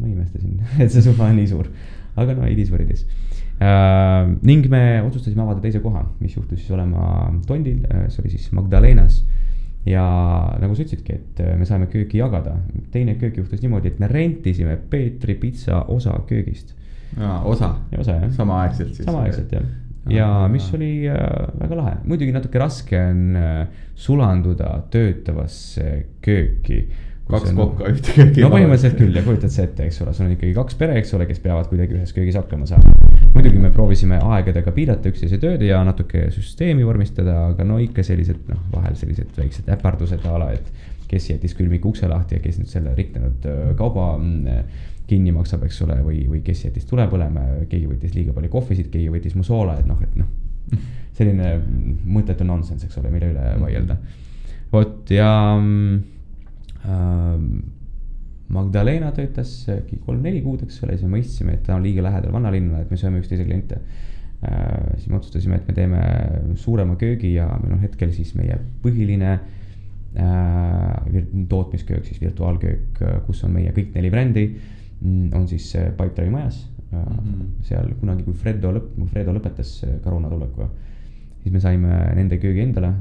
[0.00, 1.70] ma imestasin, et see summa on nii suur,
[2.16, 3.06] aga no it is what it is
[3.60, 4.34] äh,.
[4.42, 9.22] ning me otsustasime avada teise koha, mis juhtus siis olema Tondil, see oli siis Magdalenas
[9.86, 10.04] ja
[10.60, 12.56] nagu sa ütlesidki, et me saime kööki jagada,
[12.92, 16.74] teine köök juhtus niimoodi, et me rentisime Peetri pitsa osa köögist.
[17.44, 17.74] osa?
[17.98, 18.30] osa jah.
[18.32, 19.06] samaaegselt siis?
[19.06, 19.72] samaaegselt jah
[20.10, 21.16] ja mis oli äh,
[21.60, 25.90] väga lahe, muidugi natuke raske on äh, sulanduda töötavasse
[26.24, 26.82] kööki.
[27.30, 28.42] Kaks kokka ühte kööki.
[28.44, 31.14] no põhimõtteliselt küll ja kujutad sa ette, eks ole, sul on ikkagi kaks pere, eks
[31.16, 32.92] ole, kes peavad kuidagi ühes köögis hakkama saama.
[33.32, 38.44] muidugi me proovisime aegadega piirata üksteise tööd ja natuke süsteemi vormistada, aga no ikka sellised
[38.50, 42.60] noh, vahel sellised väiksed äpardused a la, et kes jättis külmiku ukse lahti ja kes
[42.60, 43.48] nüüd selle riknenud
[43.78, 44.62] kauba mm,
[45.08, 48.88] kinni maksab, eks ole, või, või kes jättis tule põlema, keegi võttis liiga palju kohvisid,
[48.92, 50.28] keegi võttis mu soola, et noh, et noh.
[51.16, 51.56] selline
[52.04, 53.96] mõttetu nonsense, eks ole, mille üle vaielda.
[54.72, 56.13] vot ja äh,
[58.54, 59.52] Magdalena töötas
[60.04, 62.98] kolm-neli kuud, eks ole, siis me mõistsime, et ta on liiga lähedal vanalinna, et me
[63.00, 63.80] sööme üksteise kliente
[64.44, 64.98] äh,.
[64.98, 66.02] siis me otsustasime, et me teeme
[66.60, 73.56] suurema köögi ja meil on hetkel siis meie põhiline äh, tootmisköök, siis virtuaalköök, kus on
[73.56, 74.46] meie kõik neli brändi
[75.04, 75.66] Mm, on siis
[75.98, 76.98] Pipedrive'i majas mm.
[76.98, 77.46] -hmm.
[77.62, 79.72] seal kunagi, kui Fredo lõpp, kui Fredo lõpetas
[80.04, 80.68] Caruuna tulekuga,
[81.42, 82.92] siis me saime nende köögi endale.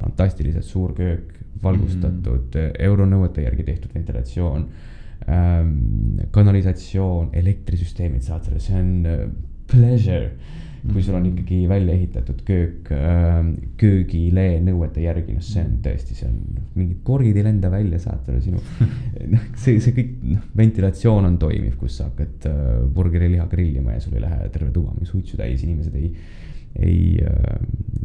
[0.00, 4.64] fantastiliselt suur köök, valgustatud mm, euronõuete järgi tehtud ventilatsioon
[5.28, 5.76] ähm,,
[6.30, 9.22] kanalisatsioon, elektrisüsteemid saad selle, see on äh,
[9.70, 10.30] pleasure
[10.80, 11.38] kui sul on mhm.
[11.38, 13.40] ikkagi välja ehitatud köök äh,
[13.80, 16.38] köögile nõuete järgi, noh, see on tõesti, see on,
[16.78, 18.60] mingid korgid ei lenda välja, saad aru, sinu.
[19.34, 24.04] noh, see, see kõik, noh, ventilatsioon on toimiv, kus sa hakkad äh, burgeriliha grillima ja
[24.04, 26.14] sul ei lähe terve tuba mingi suitsu täis, inimesed ei,
[26.78, 27.56] ei äh,,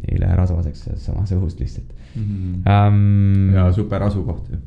[0.08, 2.22] ei lähe rasvaseks samas õhust lihtsalt mm.
[2.22, 2.88] -hmm.
[2.88, 4.62] Um, ja super asukoht ju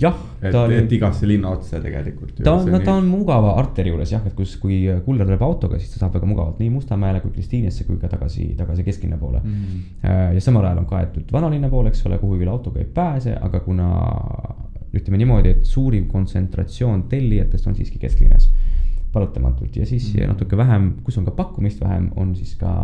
[0.00, 0.16] jah.
[0.42, 0.76] et, oli...
[0.76, 2.34] et igasse linna otsa tegelikult.
[2.44, 5.78] ta on, no ta on mugava arteri juures jah, et kus, kui kuller tuleb autoga,
[5.80, 9.40] siis ta saab väga mugavalt nii Mustamäele kui Kristiinesse kui ka tagasi, tagasi kesklinna poole
[9.42, 9.54] mm.
[9.54, 10.34] -hmm.
[10.34, 13.88] ja samal ajal on kaetud vanalinna pool, eks ole, kuhugi autoga ei pääse, aga kuna
[14.94, 18.52] ütleme niimoodi, et suurim kontsentratsioon tellijatest on siiski kesklinnas.
[19.14, 22.74] Paratamatult ja siis mm natuke vähem, kus on ka pakkumist vähem, on siis ka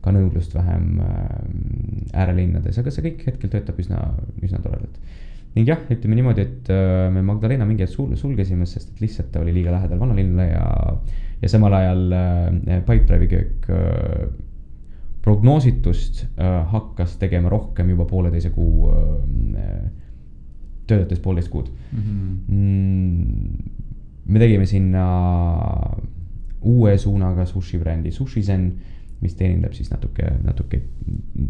[0.00, 4.00] ka nõudlust vähem äh, äärelinnades, aga see kõik hetkel töötab üsna,
[4.40, 4.96] üsna toredalt
[5.56, 9.32] ning jah, ütleme niimoodi, et äh, me Magdalena mingi hetk sul-, sulgesime, sest et lihtsalt
[9.34, 10.94] ta oli liiga lähedal vanalinnale ja,
[11.42, 14.28] ja samal ajal äh, Pipedrive'i köök äh,
[15.20, 19.82] prognoositust äh, hakkas tegema rohkem juba pooleteise kuu äh,,
[20.90, 22.00] töötades poolteist kuud mhm.
[22.00, 22.40] mm.
[22.48, 23.89] -hmm.
[24.26, 25.04] Me tegime sinna
[26.60, 28.70] uue suunaga sushi brändi Sushi Zen,
[29.20, 30.80] mis teenindab siis natuke, natuke,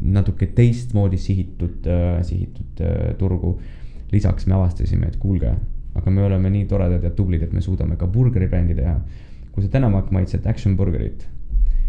[0.03, 3.59] natuke teistmoodi sihitud äh,, sihitud äh, turgu
[4.13, 5.53] lisaks me avastasime, et kuulge,
[5.95, 8.99] aga me oleme nii toredad ja tublid, et me suudame ka burgeribrändi teha.
[9.51, 11.27] kui sa täna maitsed Action burgerit,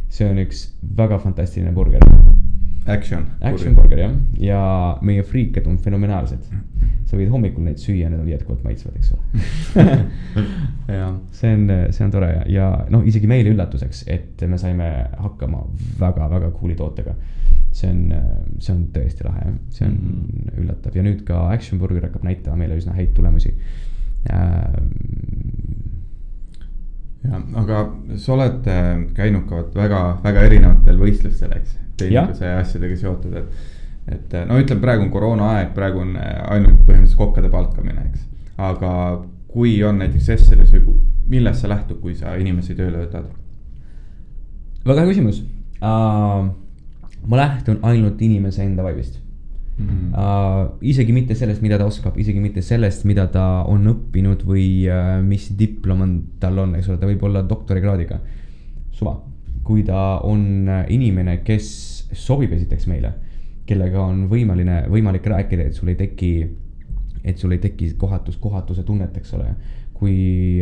[0.10, 2.02] see on üks väga fantastiline burger.
[2.88, 3.28] Action.
[3.46, 4.62] Action burger jah, ja
[5.06, 6.48] meie friikad on fenomenaalsed.
[7.06, 9.86] sa võid hommikul neid süüa, need on jätkuvalt maitsvad, eks ole
[11.36, 14.88] see on, see on tore ja, ja noh, isegi meile üllatuseks, et me saime
[15.20, 15.66] hakkama
[16.00, 17.18] väga-väga cool'i tootega
[17.72, 18.02] see on,
[18.60, 20.62] see on tõesti lahe jah, see on mm -hmm.
[20.64, 23.54] üllatav ja nüüd ka Action Burger hakkab näitama meile üsna häid tulemusi
[24.32, 24.74] äh,.
[27.24, 27.84] ja, aga
[28.16, 33.70] sa oled äh, käinud ka väga, väga erinevatel võistlustel, eks, tehnikuse ja asjadega seotud, et.
[34.16, 38.26] et no ütleme, praegu on koroonaaeg, praegu on äh, ainult põhimõtteliselt kokkade palkamine, eks,
[38.58, 38.94] aga
[39.52, 40.98] kui on näiteks Esselis või
[41.32, 43.30] millest sa lähtud, kui sa inimesi tööle võtad?
[44.86, 45.44] väga hea küsimus
[45.86, 46.48] uh,
[47.22, 49.20] ma lähtun ainult inimese enda vaibist
[49.78, 49.88] mm.
[49.88, 50.08] -hmm.
[50.12, 54.88] Uh, isegi mitte sellest, mida ta oskab, isegi mitte sellest, mida ta on õppinud või
[54.90, 58.20] uh, mis diplom on, tal on, eks ole, ta võib olla doktorikraadiga.
[58.92, 59.16] suva,
[59.72, 61.68] kui ta on inimene, kes
[62.12, 63.14] sobib esiteks meile,
[63.70, 66.32] kellega on võimaline, võimalik rääkida, et sul ei teki,
[67.24, 69.54] et sul ei teki kohatus, kohatuse tunnet, eks ole.
[70.02, 70.58] Kui,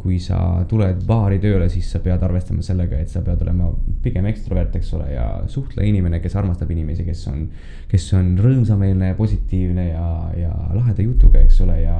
[0.00, 3.68] kui sa tuled baari tööle, siis sa pead arvestama sellega, et sa pead olema
[4.02, 7.44] pigem ekstrovert, eks ole, ja suhtleja-inimene, kes armastab inimesi, kes on,
[7.92, 10.08] kes on rõõmsameelne ja positiivne ja,
[10.40, 11.98] ja laheda jutuga, eks ole, ja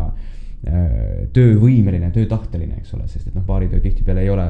[1.33, 4.47] töövõimeline, töötahteline, eks ole, sest et noh, baaritöö tihtipeale ei ole,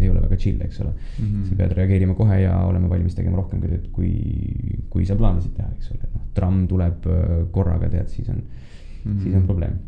[0.00, 1.24] ei ole väga chill, eks ole mm.
[1.24, 1.44] -hmm.
[1.48, 4.12] sa pead reageerima kohe ja olema valmis tegema rohkem tööd, kui,
[4.90, 9.12] kui sa plaanisid teha, eks ole, noh, tramm tuleb äh, korraga, tead, siis on mm,
[9.12, 9.22] -hmm.
[9.22, 9.80] siis on probleem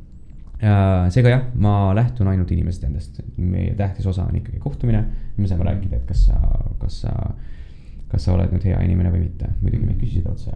[1.13, 5.05] seega jah, ma lähtun ainult inimesest endast, meie tähtis osa on ikkagi kohtumine,
[5.37, 6.39] me saame rääkida, et kas sa,
[6.79, 7.13] kas sa,
[8.15, 10.55] kas sa oled nüüd hea inimene või mitte, muidugi meid küsisid otse,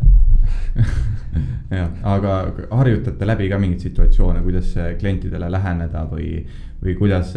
[1.78, 2.40] jah, aga
[2.70, 6.44] harjutate läbi ka mingeid situatsioone, kuidas klientidele läheneda või,
[6.82, 7.34] või kuidas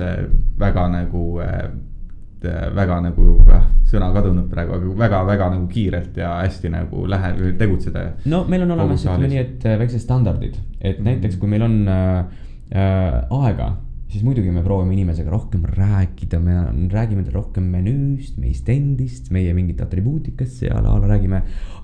[0.61, 1.25] väga nagu
[2.49, 8.05] väga nagu äh, sõna kadunud praegu, aga väga-väga nagu kiirelt ja hästi nagu lähe-, tegutseda.
[8.25, 11.09] no meil on olemas, ütleme nii, et väiksed standardid, et mm -hmm.
[11.09, 12.25] näiteks kui meil on äh,
[12.73, 13.75] äh, aega,
[14.11, 16.55] siis muidugi me proovime inimesega rohkem rääkida, me
[16.91, 21.41] räägime rohkem menüüst, meist endist, meie mingit atribuutikast seal a la räägime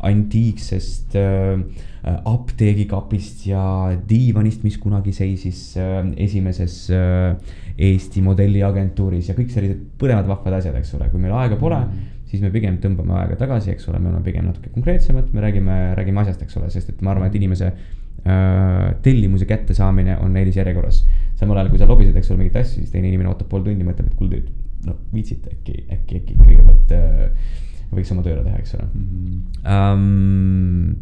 [0.07, 1.63] antiiksest äh,
[2.03, 3.63] apteegikapist ja
[4.09, 10.77] diivanist, mis kunagi seisis äh, esimeses äh, Eesti modelliagentuuris ja kõik sellised põnevad vahvad asjad,
[10.79, 11.89] eks ole, kui meil aega pole mm.
[11.89, 15.43] -hmm siis me pigem tõmbame aega tagasi, eks ole, me oleme pigem natuke konkreetsemad, me
[15.45, 20.35] räägime, räägime asjast, eks ole, sest et ma arvan, et inimese äh, tellimuse kättesaamine on
[20.35, 21.05] eelisjärjekorras.
[21.37, 23.85] Samal ajal, kui sa lobised, eks ole, mingit asja, siis teine inimene ootab pool tundi,
[23.85, 24.41] mõtleb, et kuulge,
[24.87, 27.53] no viitsite äkki, äkki, äkki kõigepealt äh,
[27.93, 29.07] võiks oma tööle teha, eks ole mm.
[29.13, 29.45] -hmm.
[29.67, 30.93] Um,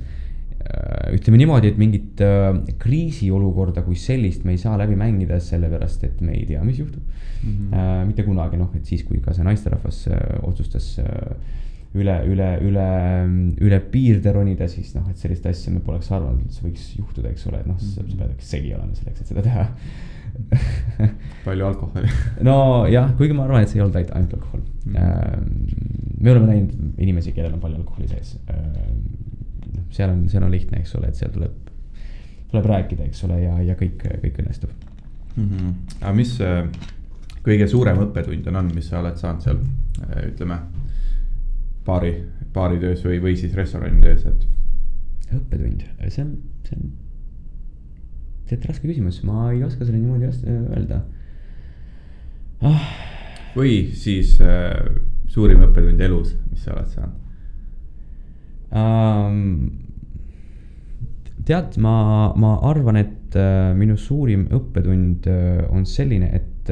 [1.14, 6.24] ütleme niimoodi, et mingit äh, kriisiolukorda kui sellist me ei saa läbi mängida, sellepärast et
[6.26, 7.04] me ei tea, mis juhtub
[7.44, 7.52] mm.
[7.52, 8.08] -hmm.
[8.10, 10.08] Mitte kunagi, noh, et siis, kui ka see naisterahvas
[10.44, 10.98] otsustas
[11.96, 12.88] üle, üle, üle,
[13.62, 17.30] üle piirde ronida, siis noh, et sellist asja me poleks arvanud, et see võiks juhtuda,
[17.30, 19.70] eks ole, et noh, sa pead ikka segi olema selleks, et seda teha
[21.46, 22.10] palju alkoholi
[22.48, 24.96] nojah, kuigi ma arvan, et see ei olnud ainult alkohol mm.
[24.96, 26.18] -hmm.
[26.22, 30.82] me oleme näinud inimesi, kellel on palju alkoholi sees noh, seal on, seal on lihtne,
[30.82, 31.72] eks ole, et seal tuleb,
[32.52, 34.72] tuleb rääkida, eks ole, ja, ja kõik, kõik õnnestub
[35.36, 35.48] mm.
[35.50, 35.74] -hmm.
[36.02, 36.38] aga mis
[37.46, 39.62] kõige suurem õppetund on olnud, mis sa oled saanud seal,
[40.26, 40.60] ütleme,
[41.86, 42.14] baari,
[42.54, 44.48] baaritöös või, või siis restoranitöös, et?
[45.36, 46.32] õppetund, see on,
[46.68, 46.94] see on,
[48.50, 50.30] tead raske küsimus, ma ei oska selle niimoodi
[50.76, 51.02] öelda.
[52.66, 52.84] Ah..
[53.56, 54.74] või siis äh,
[55.32, 57.22] suurim õppetund elus, mis sa oled saanud?
[58.76, 59.42] Um,?
[61.46, 66.72] tead, ma, ma arvan, et uh, minu suurim õppetund uh, on selline, et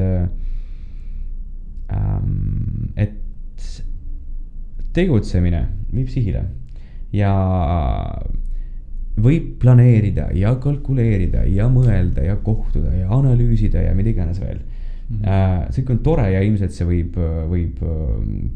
[1.94, 3.20] um, et
[4.94, 5.62] tegutsemine
[5.92, 6.44] viib sihile.
[7.14, 7.34] Ja
[9.14, 14.62] võib planeerida ja kalkuleerida ja mõelda ja kohtuda ja analüüsida ja mida iganes veel
[15.04, 15.72] Mm -hmm.
[15.72, 17.16] see kõik on tore ja ilmselt see võib,
[17.50, 17.80] võib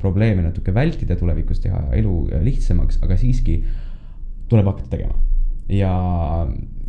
[0.00, 3.58] probleeme natuke vältida tulevikus, teha elu lihtsamaks, aga siiski
[4.48, 5.14] tuleb hakata tegema.
[5.68, 5.92] ja,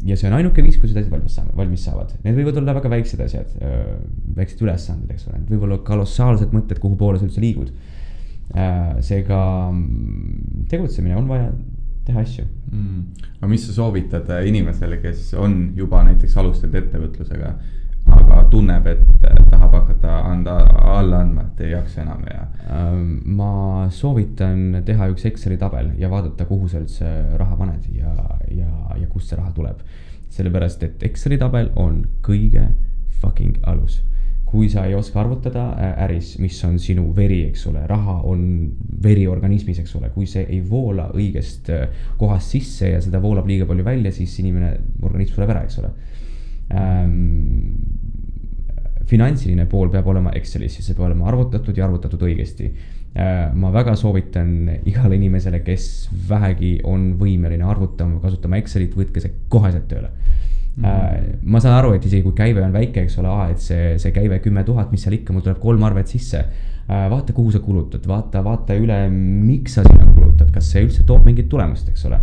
[0.05, 2.89] ja see on ainuke viis, kuidas asjad valmis saavad, valmis saavad, need võivad olla väga
[2.89, 3.49] väiksed asjad,
[4.35, 7.73] väiksed ülesanded, eks ole, need võivad olla kolossaalsed mõtted, kuhu poole sa üldse liigud.
[9.03, 9.41] seega
[10.71, 11.51] tegutsemine on vaja
[12.09, 13.25] teha asju mm..
[13.39, 17.53] aga mis sa soovitad inimesele, kes on juba näiteks alustanud ettevõtlusega
[18.15, 19.01] aga tunneb, et
[19.49, 20.55] tahab hakata anda,
[20.95, 22.45] alla andma, et ei jaksa enam ja.
[22.69, 23.07] Ähm,
[23.37, 28.13] ma soovitan teha üks Exceli tabel ja vaadata, kuhu sa üldse raha paned ja,
[28.53, 29.81] ja, ja kust see raha tuleb.
[30.29, 32.67] sellepärast, et Exceli tabel on kõige
[33.21, 34.03] fucking alus
[34.49, 35.63] kui sa ei oska arvutada
[36.05, 38.41] äris, mis on sinu veri, eks ole, raha on
[39.03, 41.69] veri organismis, eks ole, kui see ei voola õigest
[42.17, 44.71] kohast sisse ja seda voolab liiga palju välja, siis inimene,
[45.05, 45.91] organism sureb ära, eks ole.
[46.73, 47.11] Ähm,
[49.09, 52.71] finantsiline pool peab olema Excelis, see peab olema arvutatud ja arvutatud õigesti.
[53.57, 54.51] Ma väga soovitan
[54.87, 55.85] igale inimesele, kes
[56.29, 60.11] vähegi on võimeline arvutama, kasutama Excelit, võtke see koheselt tööle
[60.77, 60.83] mm.
[60.83, 61.37] -hmm.
[61.43, 64.39] ma saan aru, et isegi kui käive on väike, eks ole, et see, see käive
[64.39, 66.43] kümme tuhat, mis seal ikka, mul tuleb kolm arvet sisse
[66.89, 67.09] äh,.
[67.09, 71.25] vaata, kuhu sa kulutad, vaata, vaata üle, miks sa sinna kulutad, kas see üldse toob
[71.25, 72.21] mingit tulemust, eks ole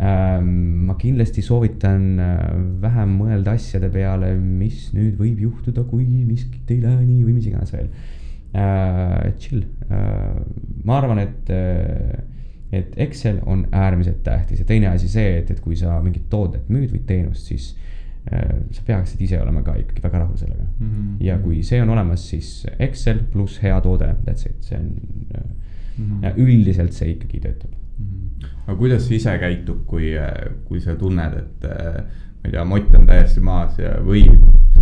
[0.00, 2.38] Ähm, ma kindlasti soovitan äh,
[2.80, 7.48] vähem mõelda asjade peale, mis nüüd võib juhtuda, kui miskit ei lähe nii või mis
[7.50, 7.90] iganes veel.
[8.56, 10.38] Äh, chill, äh,
[10.88, 11.52] ma arvan, et,
[12.72, 16.68] et Excel on äärmiselt tähtis ja teine asi see, et, et kui sa mingit toodet
[16.68, 17.74] müüd või teenust, siis
[18.30, 20.88] sa peaksid ise olema ka ikkagi väga rahul sellega mm.
[20.90, 21.14] -hmm.
[21.24, 26.20] ja kui see on olemas, siis Excel pluss hea toode, that's it, see on mm,
[26.20, 26.36] -hmm.
[26.36, 27.80] üldiselt see ikkagi töötab
[28.66, 30.12] aga kuidas sa ise käitud, kui,
[30.68, 34.24] kui sa tunned, et ma ei tea, mott on täiesti maas ja, või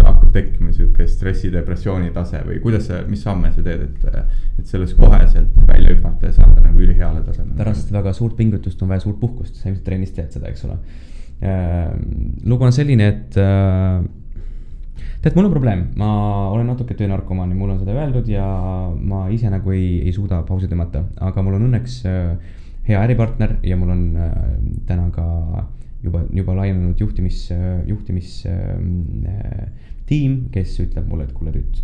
[0.05, 4.23] hakkab tekkima sihuke stressidepressiooni tase või kuidas sa, mis samme sa teed, et,
[4.61, 7.59] et sellest koheselt välja hüpata ja saada nagu üliheale tasemele?
[7.59, 10.79] pärast väga suurt pingutust on vaja suurt puhkust, sa ilmselt trennis tead seda, eks ole.
[12.49, 13.39] lugu on selline, et
[15.23, 16.11] tead, mul on probleem, ma
[16.53, 18.47] olen natuke töönarkomaan ja mulle on seda öeldud ja
[18.95, 22.57] ma ise nagu ei, ei suuda pausi tõmmata, aga mul on õnneks äh,
[22.89, 24.33] hea äripartner ja mul on äh,
[24.89, 25.27] täna ka
[26.03, 27.53] juba, juba laienenud juhtimis,
[27.87, 28.49] juhtimistiim,
[30.55, 31.75] kes ütleb mulle, et kuule tüt,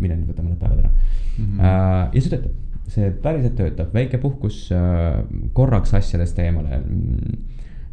[0.00, 1.44] mine nüüd võta mõned päevad ära mm.
[1.44, 1.58] -hmm.
[2.14, 2.54] ja see töötab,
[2.94, 4.56] see päriselt töötab, väike puhkus
[5.56, 6.80] korraks asjadest eemale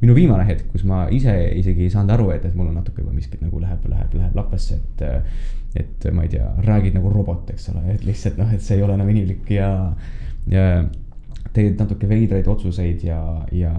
[0.02, 3.04] minu viimane hetk, kus ma ise isegi ei saanud aru, et, et mul on natuke
[3.04, 4.98] juba miskit nagu läheb, läheb, läheb lappesse, et.
[5.78, 8.82] et ma ei tea, räägid nagu robot, eks ole, et lihtsalt noh, et see ei
[8.84, 9.70] ole enam inimlik ja,
[10.52, 10.66] ja
[11.54, 13.20] teed natuke veidraid otsuseid ja,
[13.52, 13.72] ja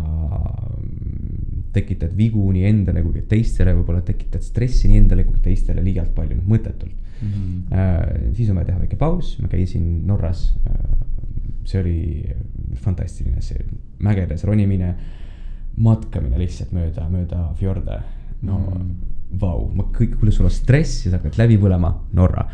[1.72, 6.12] tekitad vigu nii endale kui ka teistele, võib-olla tekitad stressi nii endale kui teistele liialt
[6.16, 7.28] palju, noh mõttetult mm.
[7.28, 7.78] -hmm.
[7.78, 10.74] Äh, siis on vaja teha väike paus, ma käisin Norras äh,.
[11.64, 12.24] see oli
[12.74, 13.64] fantastiline, see
[13.98, 14.94] mägedes ronimine
[15.76, 18.00] matkamine lihtsalt mööda, mööda fjorde.
[18.42, 18.94] no mm.
[19.40, 22.48] vau, ma kõik, kuule sul on stress ja sa hakkad läbi põlema, Norra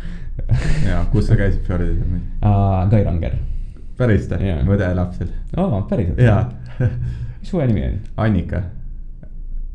[0.87, 2.03] ja, kus sa käisid fjordidel
[2.43, 2.91] uh,?
[2.91, 3.39] Kairanger.
[3.99, 4.65] Päris või yeah.?
[4.67, 5.31] mu õde elab seal.
[5.59, 6.23] aa, päriselt?
[6.23, 6.43] jaa
[7.41, 8.01] mis su nimi on?
[8.25, 8.63] Annika.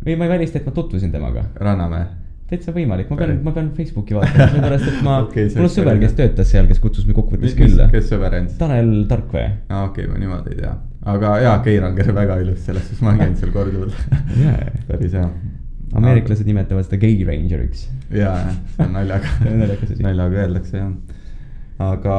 [0.06, 1.48] või ma ei välista, et ma tutvusin temaga.
[1.56, 2.06] Rannamäe
[2.54, 6.00] täitsa võimalik, ma pean, ma pean Facebooki vaatama, sellepärast et ma okay,, mul on sõber,
[6.04, 7.88] kes töötas seal, kes kutsus mind kokkuvõttes külla.
[7.92, 8.60] kes sõber on siis?
[8.60, 9.46] Tanel Tarkvee.
[9.70, 10.74] aa, okei okay,, ma niimoodi ei tea
[11.10, 13.96] aga jaa, Keiranger on väga ilus, selles suhtes ma olen käinud seal korduvalt
[14.40, 14.60] yeah.
[14.88, 15.28] päris hea.
[16.00, 17.88] ameeriklased nimetavad seda gay rangeriks.
[18.10, 19.34] jaa, jah, see on naljaga
[20.08, 20.92] naljaga öeldakse jah.
[21.90, 22.18] aga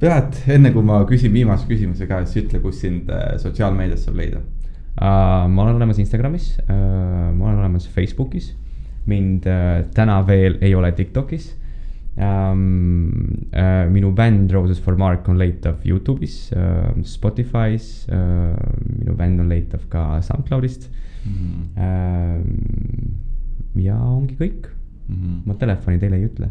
[0.00, 4.18] Beat, enne kui ma küsin viimase küsimuse ka, siis ütle, kus sind äh, sotsiaalmeedias saab
[4.20, 5.46] leida uh,?
[5.48, 8.50] ma olen olemas Instagramis uh,, ma olen olemas Facebookis.
[9.06, 11.54] mind uh, täna veel ei ole Tiktokis
[12.18, 18.56] ähm, äh, minu bänd Roses for Mark on leitav Youtube'is äh,, Spotify's äh,,
[18.98, 20.90] minu bänd on leitav ka SoundCloud'ist
[21.24, 21.32] mm.
[21.32, 21.64] -hmm.
[21.76, 22.40] Äh,
[23.86, 24.68] ja ongi kõik
[25.08, 25.14] mm.
[25.16, 25.40] -hmm.
[25.46, 26.48] ma telefoni teile ei ütle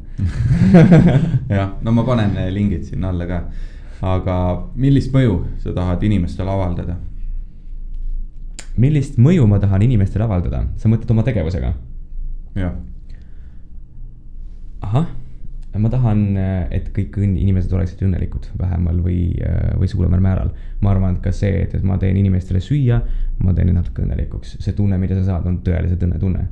[1.58, 3.43] jah, no ma panen lingid sinna alla ka.
[4.01, 4.38] aga
[4.76, 6.97] millist mõju sa tahad inimestele avaldada?
[8.78, 11.74] millist mõju ma tahan inimestele avaldada, sa mõtled oma tegevusega?
[12.56, 12.74] jah.
[14.82, 15.08] ahah
[15.80, 16.22] ma tahan,
[16.72, 19.36] et kõik inimesed oleksid õnnelikud vähemal või,
[19.80, 20.51] või suuremal määral.
[20.82, 23.01] ma arvan, et ka see, et, et ma teen inimestele süüa,
[23.43, 26.45] ma teen neid natuke õnnelikuks, see tunne, mida sa saad, on tõeliselt õnnetunne.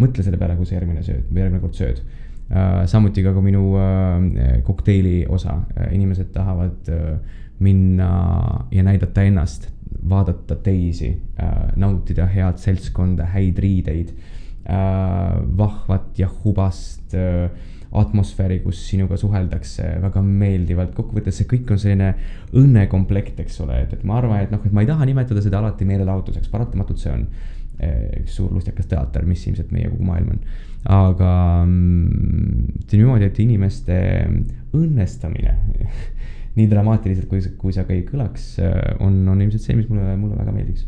[0.00, 2.02] Mõtle selle peale, kui sa järgmine sööd, järgmine kord sööd.
[2.46, 2.84] Äh,.
[2.86, 5.58] samuti ka, kui minu äh, kokteili osa.
[5.74, 7.16] Äh,, inimesed tahavad äh,
[7.58, 8.10] minna
[8.70, 9.70] ja näidata ennast,
[10.08, 11.10] vaadata teisi
[11.42, 14.76] äh,, nautida head seltskonda, häid riideid äh,,
[15.58, 17.50] vahvat ja hubast äh,
[17.96, 22.12] atmosfääri, kus sinuga suheldakse väga meeldivalt, kokkuvõttes see kõik on selline
[22.56, 25.60] õnnekomplekt, eks ole, et, et ma arvan, et noh, et ma ei taha nimetada seda
[25.62, 27.26] alati meelelahutuseks, paratamatult see on
[27.76, 30.42] üks suur lustakas teater, mis ilmselt meie kogu maailm on.
[30.96, 31.30] aga
[31.66, 33.98] mm, niimoodi, et inimeste
[34.76, 35.56] õnnestamine
[36.56, 38.54] nii dramaatiliselt, kui, kui see ka ei kõlaks,
[39.04, 40.86] on, on ilmselt see, mis mulle, mulle väga meeldiks.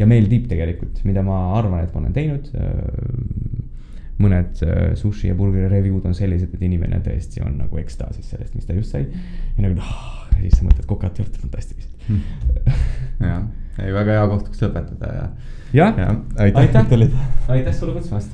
[0.00, 2.50] ja meeldib tegelikult, mida ma arvan, et ma olen teinud
[4.22, 8.56] mõned äh, sushi ja burgeri review'd on sellised, et inimene tõesti on nagu ekstaasis sellest,
[8.56, 9.04] mis ta just sai.
[9.06, 12.66] ja nagu oh, ja siis sa mõtled kokad juurde fantastilised hmm.
[13.30, 13.46] jah,
[13.84, 15.28] ei väga hea koht, kus õpetada ja
[15.72, 17.12] jah ja, ja, aitäh, aitäh., et tulid.
[17.48, 18.30] aitäh sulle kutsumast